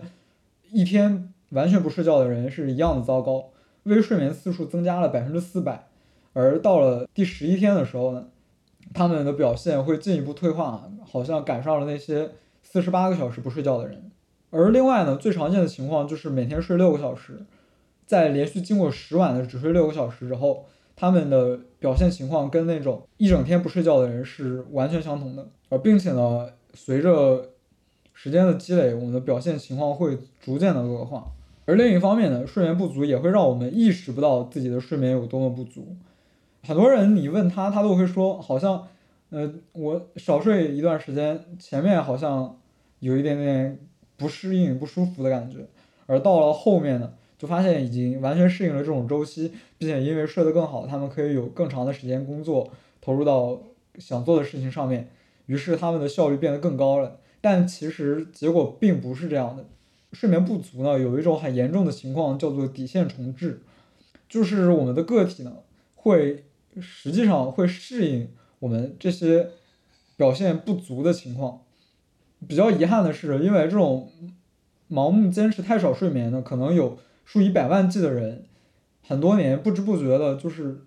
[0.72, 3.46] 一天完全不睡觉的人是一样的糟糕，
[3.88, 5.88] 微睡眠次数增加了百分之四百，
[6.34, 8.28] 而到了第十一天的时候呢，
[8.94, 12.30] 他们的表现会进一步退化，好像赶上了那些
[12.62, 14.12] 四十八个小时不睡觉的人。
[14.50, 17.46] 而另外呢，最常见的情况就是每天睡六个小时，
[18.06, 25.48] 在连续经过十晚的只睡六个小时之后，他们的表现情况跟那种一整天不睡觉的人是完全相同的。
[25.70, 27.50] 呃，并且呢，随着
[28.14, 31.32] 时间的积累，我们的表现情况会逐渐的恶化。
[31.68, 35.98] 而另一方面呢，睡眠不足也会让我们意识不到自己的睡眠有多么不足。
[36.64, 38.88] 很多人你问他，他都会说，好像，
[39.32, 42.58] 呃，我少睡一段时间，前面好像
[43.00, 43.78] 有一点点
[44.16, 45.68] 不适应、不舒服的感觉，
[46.06, 53.62] 而到了后面呢，就发现已经完全适应了这种周期，并且因为睡得更好，他们可以有更长的时间工作，投入到
[53.98, 55.10] 想做的事情上面。
[55.48, 59.66] 于是他们的效率变得更高了，但其实结果并不是这样的。
[60.14, 63.62] 睡眠不足呢，有一种很严重的情况叫做底线重置，
[64.30, 65.58] 就是我们的个体呢
[65.96, 66.46] 会
[66.80, 69.50] 实际上会适应我们这些
[70.16, 71.62] 表现不足的情况。
[72.48, 74.12] 比较遗憾的是，因为这种
[74.90, 78.46] 盲目坚持太少睡眠呢，可能有数以百万计的人，
[79.06, 80.86] 很多年不知不觉的就是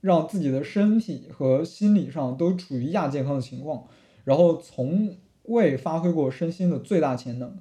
[0.00, 3.84] 让自己的身体和心理上都处于亚健康的情况。
[4.24, 7.58] 然后从未发挥过身心的最大潜能。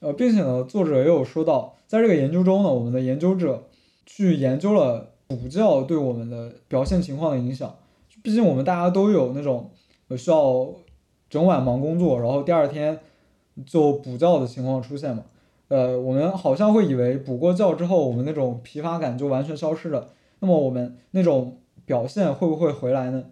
[0.00, 3.64] 呃，并且呢，作者也有说到，在这个研究中呢，我们的研究者
[4.04, 7.74] 去研究了补觉对我们的表现情况的影响。
[8.22, 9.70] 毕竟我们大家都有那种
[10.08, 10.68] 呃需要
[11.28, 12.98] 整晚忙工作，然后第二天
[13.64, 15.24] 就补觉的情况出现嘛。
[15.68, 20.08] 呃，我们好像会以为补过觉之后，我们那种疲乏感就完全消失了。
[20.40, 23.24] 那么我们那种表现会不会回来呢？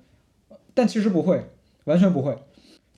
[0.74, 1.46] 但其实不会，
[1.84, 2.36] 完全不会。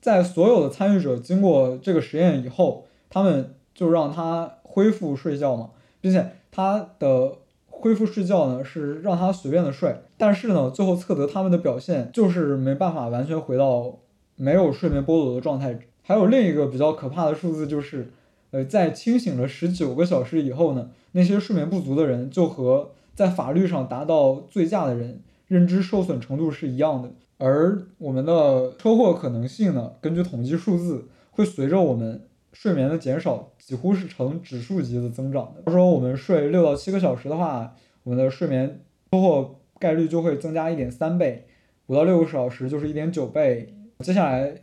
[0.00, 5.70] 在所有的参与者经过这个实验以后，他们就让他恢复睡觉嘛，
[6.02, 7.32] 并且他的
[7.66, 13.96] 恢复睡觉呢是让他随便的睡，但是呢，最后测得他们的表现就是没办法完全回到
[14.36, 15.78] 没有睡眠剥夺的状态。
[16.02, 18.12] 还有另一个比较可怕的数字就是。
[18.52, 27.12] 呃，在清醒了十九个小时以后呢，那些睡眠不足的人就和在法律上达到醉驾的人认知受损程度是一样的。
[27.38, 35.70] 而我们的车祸可能性呢，根据统计数字，会随着我们睡眠的减少，几乎是呈指数级的增长的。
[35.70, 38.82] 说我们睡六到七个小时的话，我们的睡眠
[39.12, 41.44] 收获概率就会增加一点三倍；
[41.86, 43.74] 五到六个小时就是一点九倍。
[44.00, 44.62] 接下来。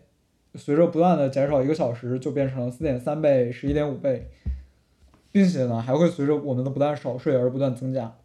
[0.55, 4.27] 随着不断的减少一个小时，就变成了四点三倍、十一点五倍，
[5.31, 8.15] 并且呢，还会随着我们的不断少睡而不断增加。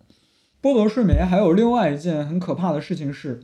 [0.62, 3.40] 剥夺睡眠还有另外一件很可怕的事情是，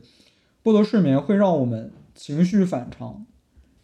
[0.63, 3.27] 剥夺睡眠会让我们情绪反常。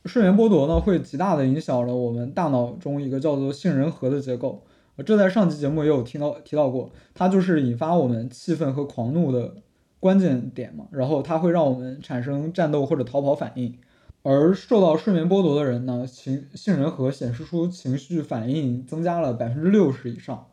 [0.05, 4.63] 睡眠剥夺呢，会极大的影响了我们大脑中一个叫做杏仁核的结构。
[5.05, 9.55] 这在上期节目也有听到提到过，它就是引发我们气愤和狂怒的
[9.99, 10.85] 关键点嘛。
[10.91, 13.77] 然后它会让我们产生战斗或者逃跑反应。
[14.21, 20.47] 而受到睡眠剥夺的人呢，情杏仁核显示出情绪反应增加了百分之六十以上。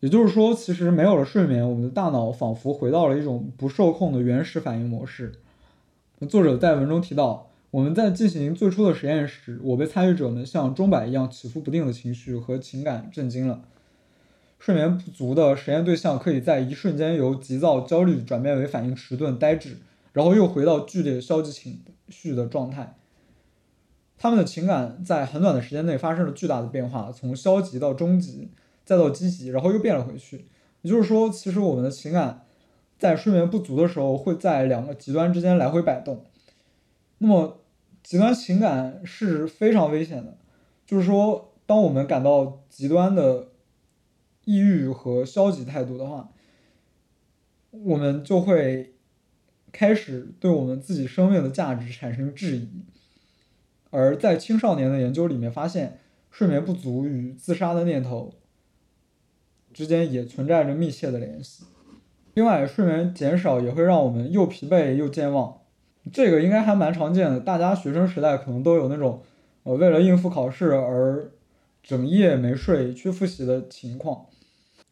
[0.00, 5.32] 也就是说，其实没有了睡眠，我们的大脑仿佛回到了一种不受控的原始反应模式。
[6.28, 13.62] 作者在文中提到，我们在进行最初的实验时，我被参与者们像钟摆一样起伏不定的情绪和情感震惊了。
[14.60, 19.78] 睡眠不足的实验对象可以在一瞬间由急躁、焦虑转变为反应迟钝、呆滞。
[20.12, 22.94] 然后又回到剧烈消极情绪的状态，
[24.16, 28.50] 他们的情感在很短的时间内发生了巨大的变化，从消极到中极，
[28.84, 30.44] 再到积极，然后又变了回去。
[30.82, 32.44] 也就是说，其实我们的情感
[33.00, 36.24] 在睡眠不足的时候会在两个极端之间来回摆动。
[37.18, 37.58] 那么，
[38.04, 40.38] 极端情感是非常危险的，
[40.86, 43.48] 就是说，当我们感到极端的
[44.44, 46.30] 抑郁和消极态度的话，
[47.72, 48.92] 我们就会。
[49.76, 52.84] 开始对我们自己生命的价值产生质疑，
[53.90, 55.98] 而在青少年的研究里面发现，
[56.30, 58.34] 睡眠不足与自杀的念头
[59.72, 61.64] 之间也存在着密切的联系。
[62.34, 65.62] 另外，睡眠减少也会让我们又疲惫又健忘，
[66.12, 67.40] 这个应该还蛮常见的。
[67.40, 69.22] 大家学生时代可能都有那种，
[69.62, 71.30] 呃，为了应付考试而
[71.82, 74.26] 整夜没睡去复习的情况。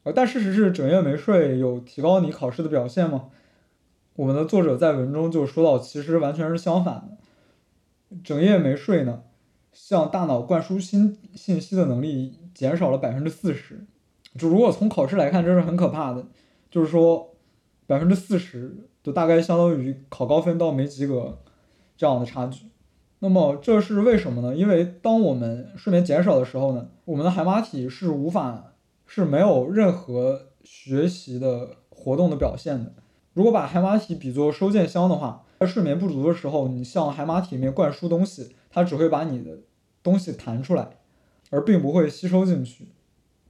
[0.05, 3.27] 呃，但事实是，整夜没睡有提高你考试的表现吗？
[4.17, 9.23] 我们的作者在文中就说到，其实完全是相反的，整夜没睡呢，
[9.73, 13.87] 向大脑灌输新信息的能力减少了百分之四十。
[14.39, 16.27] 就如果从考试来看，这是很可怕的，
[16.71, 17.35] 就是说
[17.87, 21.39] 百分之四十就大概相当于考高分到没及格
[21.97, 22.67] 这样的差距。
[23.19, 24.55] 那么这是为什么呢？
[24.55, 28.75] 因为当我们睡眠减少的时候呢，我们的海马体是无法
[29.07, 32.93] 是没有任何学习的活动的表现的。
[33.33, 39.59] 如果把海马体比作收件箱的话，在睡眠不足的时候，你向海马体里面灌输东西，它只会把你的
[40.03, 40.99] 东西弹出来，
[41.51, 42.89] 而并不会吸收进去，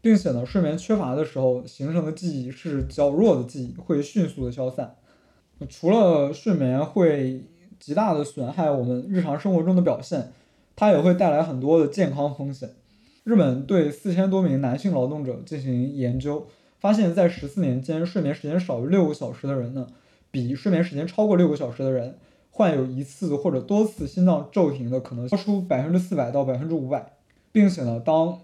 [0.03, 4.97] 并且呢，睡眠缺乏的时候形成的记忆是较弱的记忆，会迅速的消散。
[5.69, 7.45] 除了睡眠会
[7.79, 10.33] 极大的损害我们日常生活中的表现，
[10.77, 12.71] 它也会带来很多的健康风险。
[13.25, 16.47] 日本对四千多名男性劳动者进行研究。
[16.81, 19.87] 发现，在十四年间，睡眠时间少于六个小时的人呢，
[20.33, 22.19] 比睡眠时间超过六个小时的人，
[22.51, 27.13] 患有一次或者多次心脏骤停的可能高出百分之四百到百分之五百，
[27.53, 28.41] 并且呢，当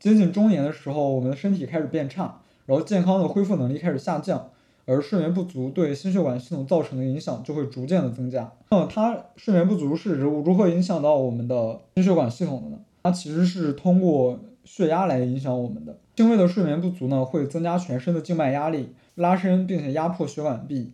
[0.00, 4.48] 接近中年的时候，我们的身体开始变差，然后健康的恢复能力开始下降，
[4.86, 8.52] 而睡眠不足对心血管系统造成的影响就会逐渐的增加。
[8.70, 12.78] 那么，它睡眠不足是如何影响到我们的心血管系统的呢？
[13.02, 15.98] 它其实是通过血压来影响我们的。
[16.16, 20.92] 轻微的睡眠不足呢，会增加全身的静脉压力，拉伸并且压迫血管壁，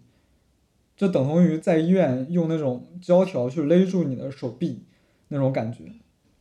[0.96, 4.84] 这等同于在医院用那种胶条去勒住你的手臂
[5.28, 5.84] 那种感觉。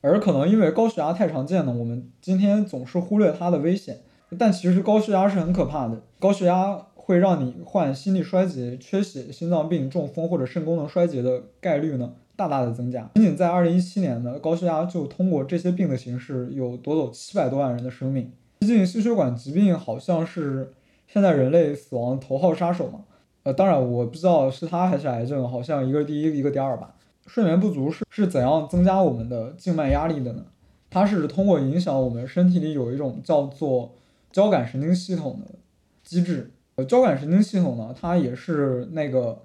[0.02, 4.00] 而可能因为高血压太常见了，我们今天总是忽略它的危险。
[4.38, 13.10] 但其实高血压是很可怕的，高血压会让你患心力衰竭、缺血、心脏病、中风或者肾功能衰竭的概率呢大大的增加。
[13.16, 18.32] 仅仅在二零一七年呢，高血压就通过这些病的形式，有夺走七百多万人的生命。
[18.60, 20.72] 毕竟心血管疾病好像是
[21.08, 23.00] 现在人类死亡头号杀手嘛。
[23.42, 26.94] 呃，当然我不知道是它还是癌症，好像一个第一，一个第二吧。
[27.26, 30.46] 睡眠不足是是怎样增加我们的静脉压力的呢？
[30.92, 33.96] 它是通过影响我们身体里有一种叫做
[34.32, 35.56] 交感神经系统的
[36.04, 36.52] 机制。
[36.86, 39.42] 交感神经系统呢，它也是那个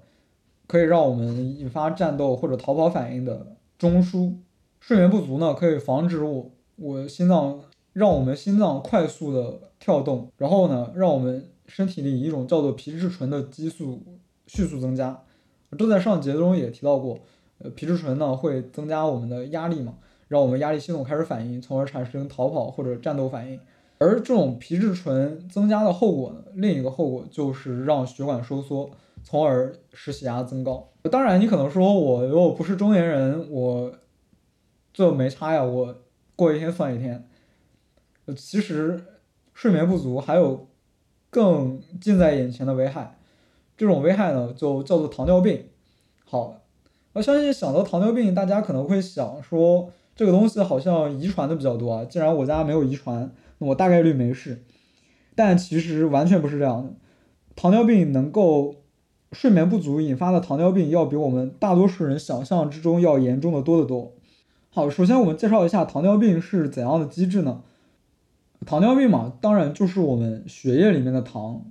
[0.67, 4.35] 可以让我们引发战斗或者逃跑反应的中枢。
[4.79, 7.61] 睡眠不足呢，可以防止我我心脏
[7.93, 14.03] 让我们心脏快速的跳动，然后呢，让我们身体里一种叫做皮质醇的激素
[14.47, 15.21] 迅速增加。
[15.77, 17.19] 这在上节中也提到过。
[17.57, 19.93] 呃，皮质醇呢会增加我们的压力嘛，
[20.27, 23.57] 让我们压力系统开始反应，从而产生逃跑或者战斗反应。
[23.97, 28.89] 而这种皮质醇增加的后果呢，另一个后果就是让血管收缩，
[29.23, 30.89] 从而使血压增高。
[31.11, 33.93] 当然，你可能说我如果不是中年人，我
[34.93, 35.95] 这没差呀，我
[36.35, 37.27] 过一天算一天。
[38.35, 39.03] 其实
[39.53, 40.67] 睡眠不足还有
[41.29, 43.17] 更近在眼前的危害，
[43.77, 45.67] 这种危害呢就叫做糖尿病。
[46.25, 46.61] 好。
[47.13, 52.03] 我相信想到糖尿病，大家可能会想说，这个东西好像遗传的比较多啊。
[52.03, 54.63] 既然我家没有遗传，我大概率没事。
[55.35, 56.93] 但其实完全不是这样的，
[57.55, 58.75] 糖尿病能够
[59.31, 64.13] 睡眠不足引发的糖尿病，要比我们大多数人想象之中要严重的多得多。
[64.69, 67.63] 好，首先我们介绍一下糖尿病是怎样的机制呢？
[68.65, 71.65] 糖尿病嘛，当然就是我们血液里面的糖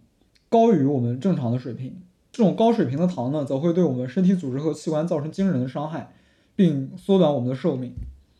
[0.48, 2.02] 高于我们正常的水平。
[2.30, 6.12] 这种高水平的糖呢，则会对我们身体组织和器官造成惊人的伤害，
[6.54, 7.94] 并缩短我们的寿命。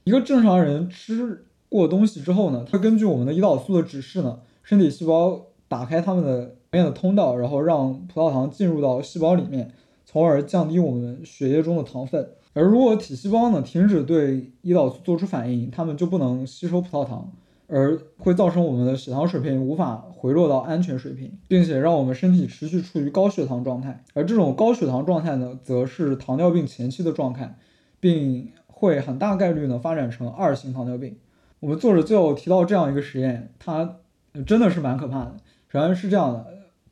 [0.05, 1.47] 一个正常人吃
[1.77, 9.73] 过东西之后呢，它根据我们的胰岛素的指示呢，身体细胞打开它们的面的通道，然后让葡萄糖进入到细胞里面，
[10.05, 12.31] 从而降低我们血液中的糖分。
[12.53, 17.33] 而如果体细胞呢停止对胰岛素做出反应，它们就不能吸收葡萄糖。
[17.67, 24.05] 而会造成我们的血糖水平无法回落到安全水平，并且让我们身体持续处于高血糖状态。
[24.13, 27.57] 而这种高血糖状态呢，则是糖尿病前期的状态，
[27.99, 31.17] 并会很大概率呢发展成二型糖尿病。
[31.65, 33.97] 我们作者最后提到这样一个实验，它
[34.45, 35.35] 真的是蛮可怕的。
[35.73, 36.47] 首先是这样的，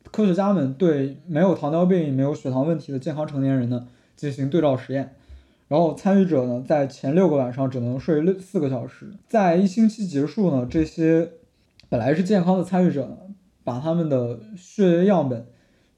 [0.09, 5.13] 科学家们对没有糖尿病、没有血糖问题的健康成年人呢进行对照实验。
[5.67, 11.29] 然后参与者呢，在前六个晚上只能睡六四个小时，在一星期结束呢，这些
[11.87, 13.17] 本来是健康的参与者呢，
[13.63, 15.45] 把他们的血液样本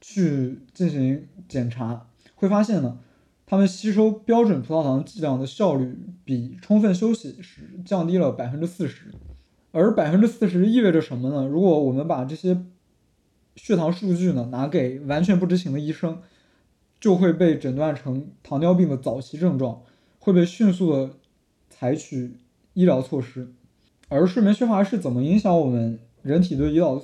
[0.02, 2.98] 去进行检查，会发现呢，
[3.46, 9.12] 他们吸收标准葡萄糖剂量的效率比充分休息时降低了百分之四十，
[9.72, 11.48] 而百分之四十意味着什么呢？
[11.48, 12.66] 如果我们把这些
[13.56, 16.22] 血糖数据呢拿给完全不知情的医生。
[16.98, 19.84] 就会被诊断成糖尿病的早期症状，
[20.18, 21.12] 会被迅速的
[21.70, 22.38] 采取
[22.74, 23.54] 医疗措施。
[24.08, 27.00] 而睡眠缺乏是怎么影响我们人体对胰岛、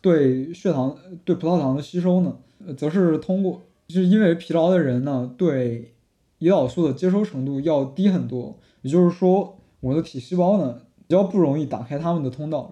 [0.00, 2.38] 对血糖、对葡萄糖的吸收呢？
[2.76, 5.94] 则是通过，就是因为疲劳的人呢，对
[6.40, 12.70] 胰岛素的接收程度要低很多，也就是说，我的体细胞呢比较不容易打开他们的通道。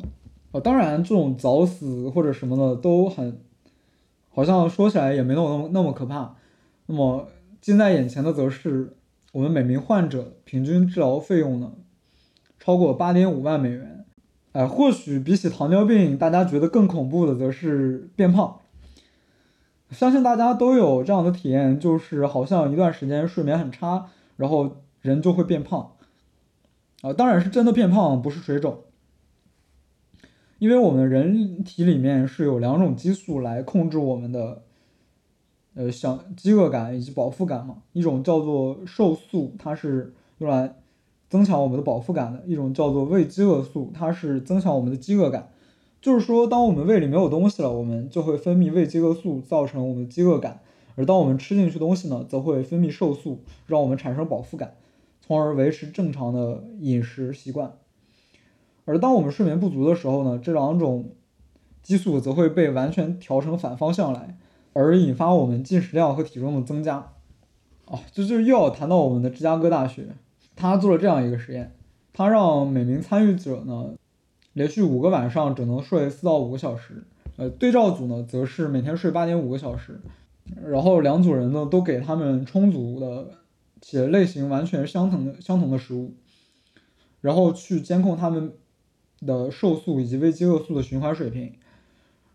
[0.53, 3.41] 啊，当然，这种早死或者什么的都很。
[4.37, 6.35] 好像说起来也没有那么那么可怕，
[6.87, 7.29] 那么
[7.61, 8.97] 近在眼前的则是
[9.31, 11.73] 我们每名患者平均治疗费用呢，
[12.59, 14.05] 超过八点五万美元。
[14.51, 18.59] 哎，或许比起糖尿病，大家觉得更恐怖的则是变胖。
[19.95, 25.93] 相信大家都有这样的体验，就是好像一段时间睡眠很差，然后人就会变胖。
[27.03, 28.81] 啊，当然是真的变胖，不是水肿。
[30.59, 34.63] 因为我们人体里面是有两种激素来控制我们的，
[35.75, 37.83] 呃，想饥饿感以及饱腹感嘛。
[37.93, 40.77] 一种叫做瘦素，它是用来
[41.29, 45.51] 增强我们的饱腹感的；一种叫做胃饥饿素，它是增强我们的饥饿感。
[46.05, 50.59] 就是说，当我们胃里没有东西了，我们就会分泌胃饥饿素，造成我们的饥饿感；
[50.97, 54.75] 而当我们吃进去东西呢，则会分泌瘦素，让我们产生饱腹感，
[55.23, 57.73] 从而维持正常的饮食习惯。
[58.85, 61.13] 而当我们睡眠不足的时候呢，这两种
[61.83, 64.37] 激素则会被完全调成反方向来，
[64.75, 67.13] 而引发我们进食量和体重的增加。
[67.87, 70.09] 哦，这就又要谈到我们的芝加哥大学，
[70.55, 71.75] 他做了这样一个实验，
[72.13, 73.95] 他让每名参与者呢
[74.55, 77.05] 连续五个晚上只能睡四到五个小时，
[77.37, 80.01] 呃，对照组呢则是每天睡八点五个小时，
[80.65, 83.31] 然后两组人呢都给他们充足的
[83.81, 86.15] 且类型完全相同的相同的食物，
[87.21, 88.53] 然后去监控他们。
[89.25, 91.55] 的瘦素以及胃饥饿素的循环水平，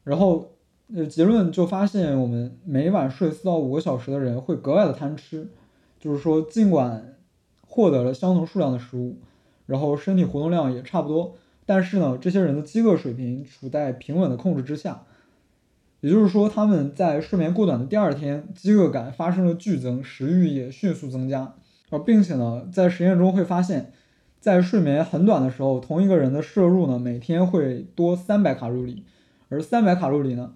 [0.04, 0.54] 然后
[0.92, 5.52] 呃结论就发现，我们每晚睡四到五个小时的人会格外的贪吃，
[6.00, 7.16] 就是说尽管
[7.62, 9.18] 获得了相同数量的食物，
[9.68, 11.36] 然后身体活动量也差不多，
[11.70, 15.04] 但是呢，这些人的饥饿水平处在平稳的控制之下。
[16.02, 21.54] 也就是说，他们在睡眠过短的第二天，饥饿感发生了剧增，食欲也迅速增加。
[21.92, 23.92] 而并且呢，在实验中会发现，
[24.40, 29.06] 在睡眠很短的时候，同一个人的摄入呢，每天会多三百卡路里。
[29.50, 30.56] 而三百卡路里呢，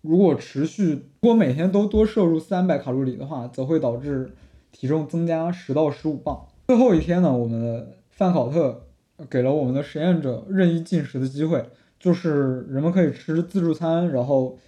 [0.00, 4.32] 如果持续，如果每天都多摄入三百卡路里的话，则会导致
[4.72, 6.46] 体重增加十到十五磅。
[6.68, 8.86] 最后一天呢，我们的范考特
[9.28, 14.58] 给了我们的实验者任意进食的机会，就是人们可以吃自助餐，然后。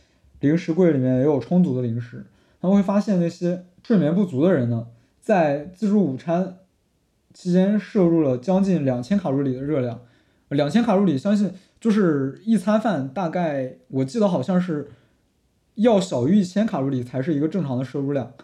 [0.41, 2.27] 零食柜里面也有充足的零食，
[2.61, 4.87] 他们会发现那些睡眠不足的人呢，
[5.19, 6.59] 在自助午餐
[7.33, 9.99] 期间摄入了将近两千卡路里的热量，
[10.51, 14.91] 两千卡路里，相信就是一餐饭大概我记得好像是
[15.77, 18.35] 要小于一千卡路里才是一个正常的摄入量，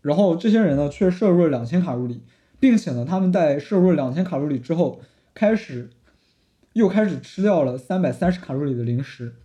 [0.00, 2.22] 然后这些人呢却摄入了两千卡路里，
[2.58, 5.02] 并且呢他们在摄入了两千卡路里之后，
[5.40, 5.88] 开始
[6.74, 9.36] 又开始吃掉了三百三十卡路里的零食。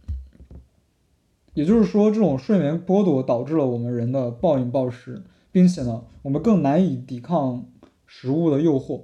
[1.54, 5.24] 也就是说，这种睡眠剥夺导致了我们人的暴饮暴食，
[5.54, 7.64] 并且呢，我们更难以抵抗
[8.06, 9.04] 食物的诱惑。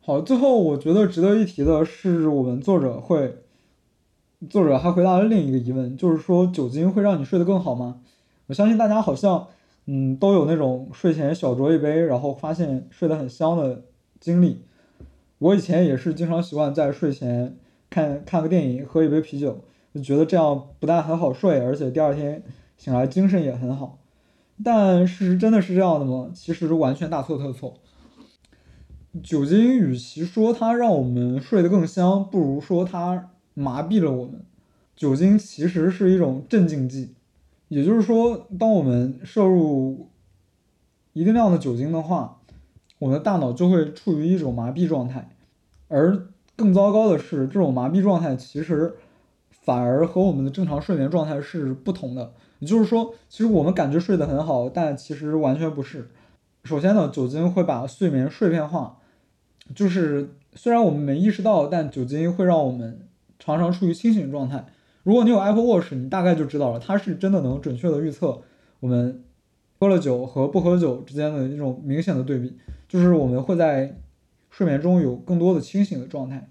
[0.00, 3.40] 好，最后我觉得值得一提的是，我们作者会，
[4.48, 8.00] 作者还回答了另一个疑问，就是说酒精会让你睡得更好吗？
[8.46, 9.48] 我相信大家好像，
[9.84, 13.82] 嗯，都有那种睡前小酌一杯，然后发现睡得很香的
[14.18, 14.62] 经历。
[15.38, 17.56] 我以前也是经常习惯在睡前
[17.90, 19.64] 看看个电影，喝一杯啤酒。
[19.94, 22.42] 就觉得这样不但很好睡，而且第二天
[22.76, 24.00] 醒来精神也很好。
[24.64, 26.30] 但事实真的是这样的吗？
[26.34, 27.74] 其实完全大错特错。
[29.22, 34.44] 酒精与其说它让我们睡得更香，不如说它麻痹了我们。
[34.96, 37.14] 酒精其实是一种镇静剂，
[37.68, 40.08] 也就是说，当我们摄入
[41.12, 42.40] 一定量的酒精的话，
[43.04, 45.28] 我们的大脑就会处于一种麻痹状态。
[45.88, 46.26] 而
[46.56, 48.94] 更糟糕的是，这种麻痹状态其实。
[49.64, 56.10] 反而和我们的正常睡眠状态是不同的，也就是说，其实我们感觉睡得很好，但其实完全不是。
[56.64, 58.98] 首先呢，酒精会把睡眠碎片化，
[59.74, 64.66] 就是虽然我们没意识到，但酒精会让我们常常处于清醒状态。
[65.02, 68.42] 如果你有 Apple Watch，你大概就知道了，它是真的能准确的预测
[68.80, 69.24] 我们
[69.78, 72.56] 喝了酒和不喝酒之间的一种明显的对比，
[72.88, 73.96] 就是我们会在
[74.50, 76.48] 睡眠中有更多的清醒的状态。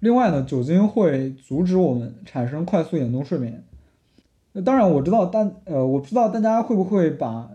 [0.00, 3.64] 另外呢，酒精会阻止我们产生快速眼动睡眠。
[4.64, 7.50] 当然，我知道大呃，我不知道大家会不会把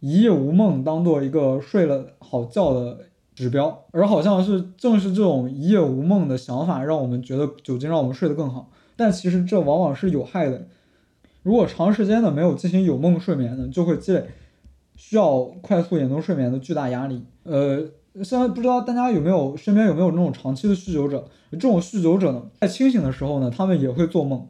[0.00, 2.98] 一夜无梦当做一个睡了好觉的
[3.34, 8.70] 指标，而好像是正是这种一夜无梦的想法，让我们觉得酒精让我们睡得更好。
[8.96, 10.66] 但其实这往往是有害的。
[11.42, 14.24] 如果长时间的没有进行有梦睡眠呢，就会积累
[14.96, 17.24] 需要快速眼动睡眠的巨大压力。
[17.44, 17.88] 呃。
[18.22, 21.24] 现在不知道大家有没有身边有没有那种长期的酗酒者？
[21.52, 24.46] 这种酗酒者呢，在清醒的时候呢，他们也会做梦，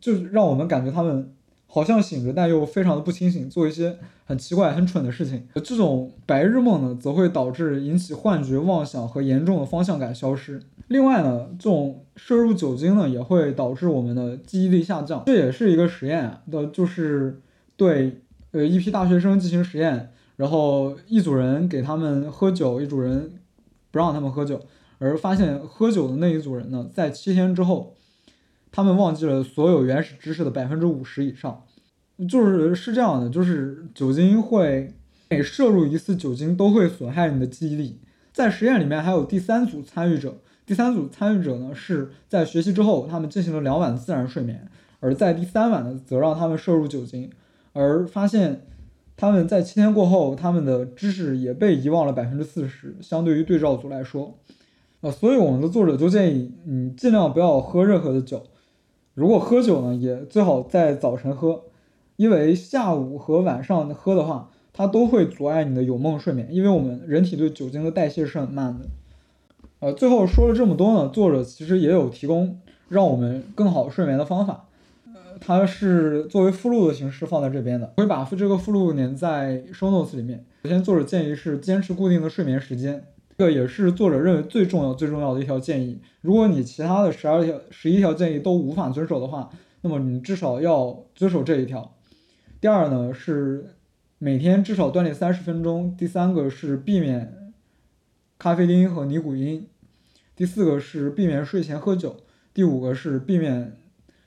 [0.00, 1.32] 就让我们感觉他们
[1.68, 5.46] 好像醒着，但又非常的不清醒，做一些很奇怪、很蠢的事情。
[5.62, 10.60] 这种白日梦呢，则会导致引起幻觉、妄想和严重的方向感消失。
[10.88, 15.22] 另外呢，这种摄入酒精呢，也会导致我们的记忆力下降。
[15.26, 17.40] 这也是一个实验的，就是
[17.76, 18.22] 对
[18.52, 20.12] 呃一批大学生进行实验。
[20.36, 23.32] 然后一组人给他们喝酒，一组人
[23.90, 24.60] 不让他们喝酒，
[24.98, 27.96] 而发现喝酒的那一组人呢，在七天之后，
[28.70, 31.64] 他们忘记了所有原始知识的百分之五十以上，
[32.28, 34.92] 就是是这样的，就是酒精会
[35.30, 37.98] 每摄入一次酒精都会损害你的记忆力。
[38.30, 40.36] 在实验里面还有第三组参与者，
[40.66, 44.68] 第三组参与者呢是在学习之后，他们进行了两晚自然睡眠，
[45.00, 47.30] 而在第三晚呢，则让他们摄入酒精，
[47.72, 48.62] 而发现。
[49.18, 54.36] 他们在七天过后，他们的知识也被遗忘了百分之四十，相对于对照组来说，
[55.00, 58.42] 啊，所以我们的作者就建议你尽量不要喝任何的酒，
[59.14, 61.62] 如果喝酒呢，也最好在早晨喝，
[62.16, 68.84] 因为下午和晚上喝的话，它都会阻碍你的有梦睡眠，因为我们人体对酒精的代谢是很慢的。
[69.86, 72.58] 呃，最后说了这么多呢，作者其实也有提供
[72.88, 74.64] 让我们更好睡眠的方法。
[75.40, 80.44] 它是作为附录的形式放在这边的，我会把这个附录粘在 show notes 里面。
[80.64, 83.04] 首先，作者建议是坚持固定的睡眠时间，
[83.38, 86.00] 这个也是作者认为最重要、最重要的一条建议。
[86.20, 89.48] 如果你其他的十二条、十一条建议都无法遵守的话，
[89.82, 91.94] 那么你至少要遵守这一条。
[92.60, 93.76] 第二呢是
[94.18, 95.94] 每天至少锻炼三十分钟。
[95.96, 97.52] 第三个是避免
[98.36, 99.64] 咖啡因和尼古丁。
[100.36, 102.16] 第四个是避免睡前喝酒。
[102.54, 103.76] 第五个是避免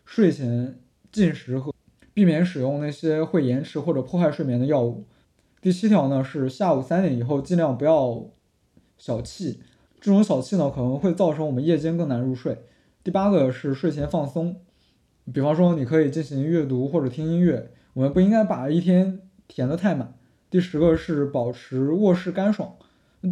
[0.03, 0.80] 睡前。
[1.12, 1.74] 进食和
[2.14, 5.07] 避免使用那些会延迟或者破坏睡眠的药物。
[5.60, 8.30] 第七条呢是下午三点以后尽量不要
[8.95, 9.57] 小憩，
[9.99, 12.60] 这种小憩呢可能会造成我们夜间更难入睡。
[13.03, 14.57] 第八个是睡前放松，
[15.34, 20.14] 比方说你可以进行阅读或者听音乐，我们不应该把一天填得太满。
[20.51, 22.76] 第十个是保持卧室干爽，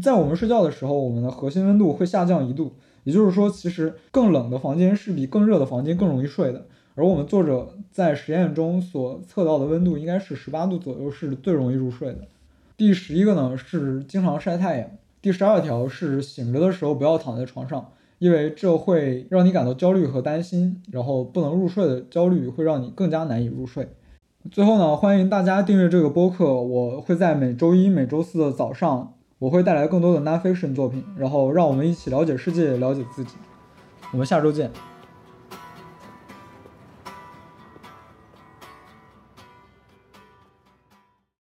[0.02, 2.74] 在我们睡觉的时候，我们的核心温度会下降一度，
[3.04, 6.66] 也就是说，其实更冷的房间是比更热的房间更容易睡的。
[6.96, 12.28] 而我们作者在实验中所测到的温度应该是十八度左右，是最容易入睡的。
[12.76, 14.90] 第十一个呢是经常晒太阳。
[15.22, 23.88] 第十二条是醒着的时候不要躺在床上，因为这会让你感到焦虑和担心，然后不能入睡的焦虑会让你更加难以入睡。
[24.52, 33.36] 最后呢，欢迎大家订阅这个播客，我会在每周一、每周四的早上，我会带来更多的 nonfiction 作品，然后让我们一起了解世界，了解自己。
[34.12, 34.72] 我们下周见。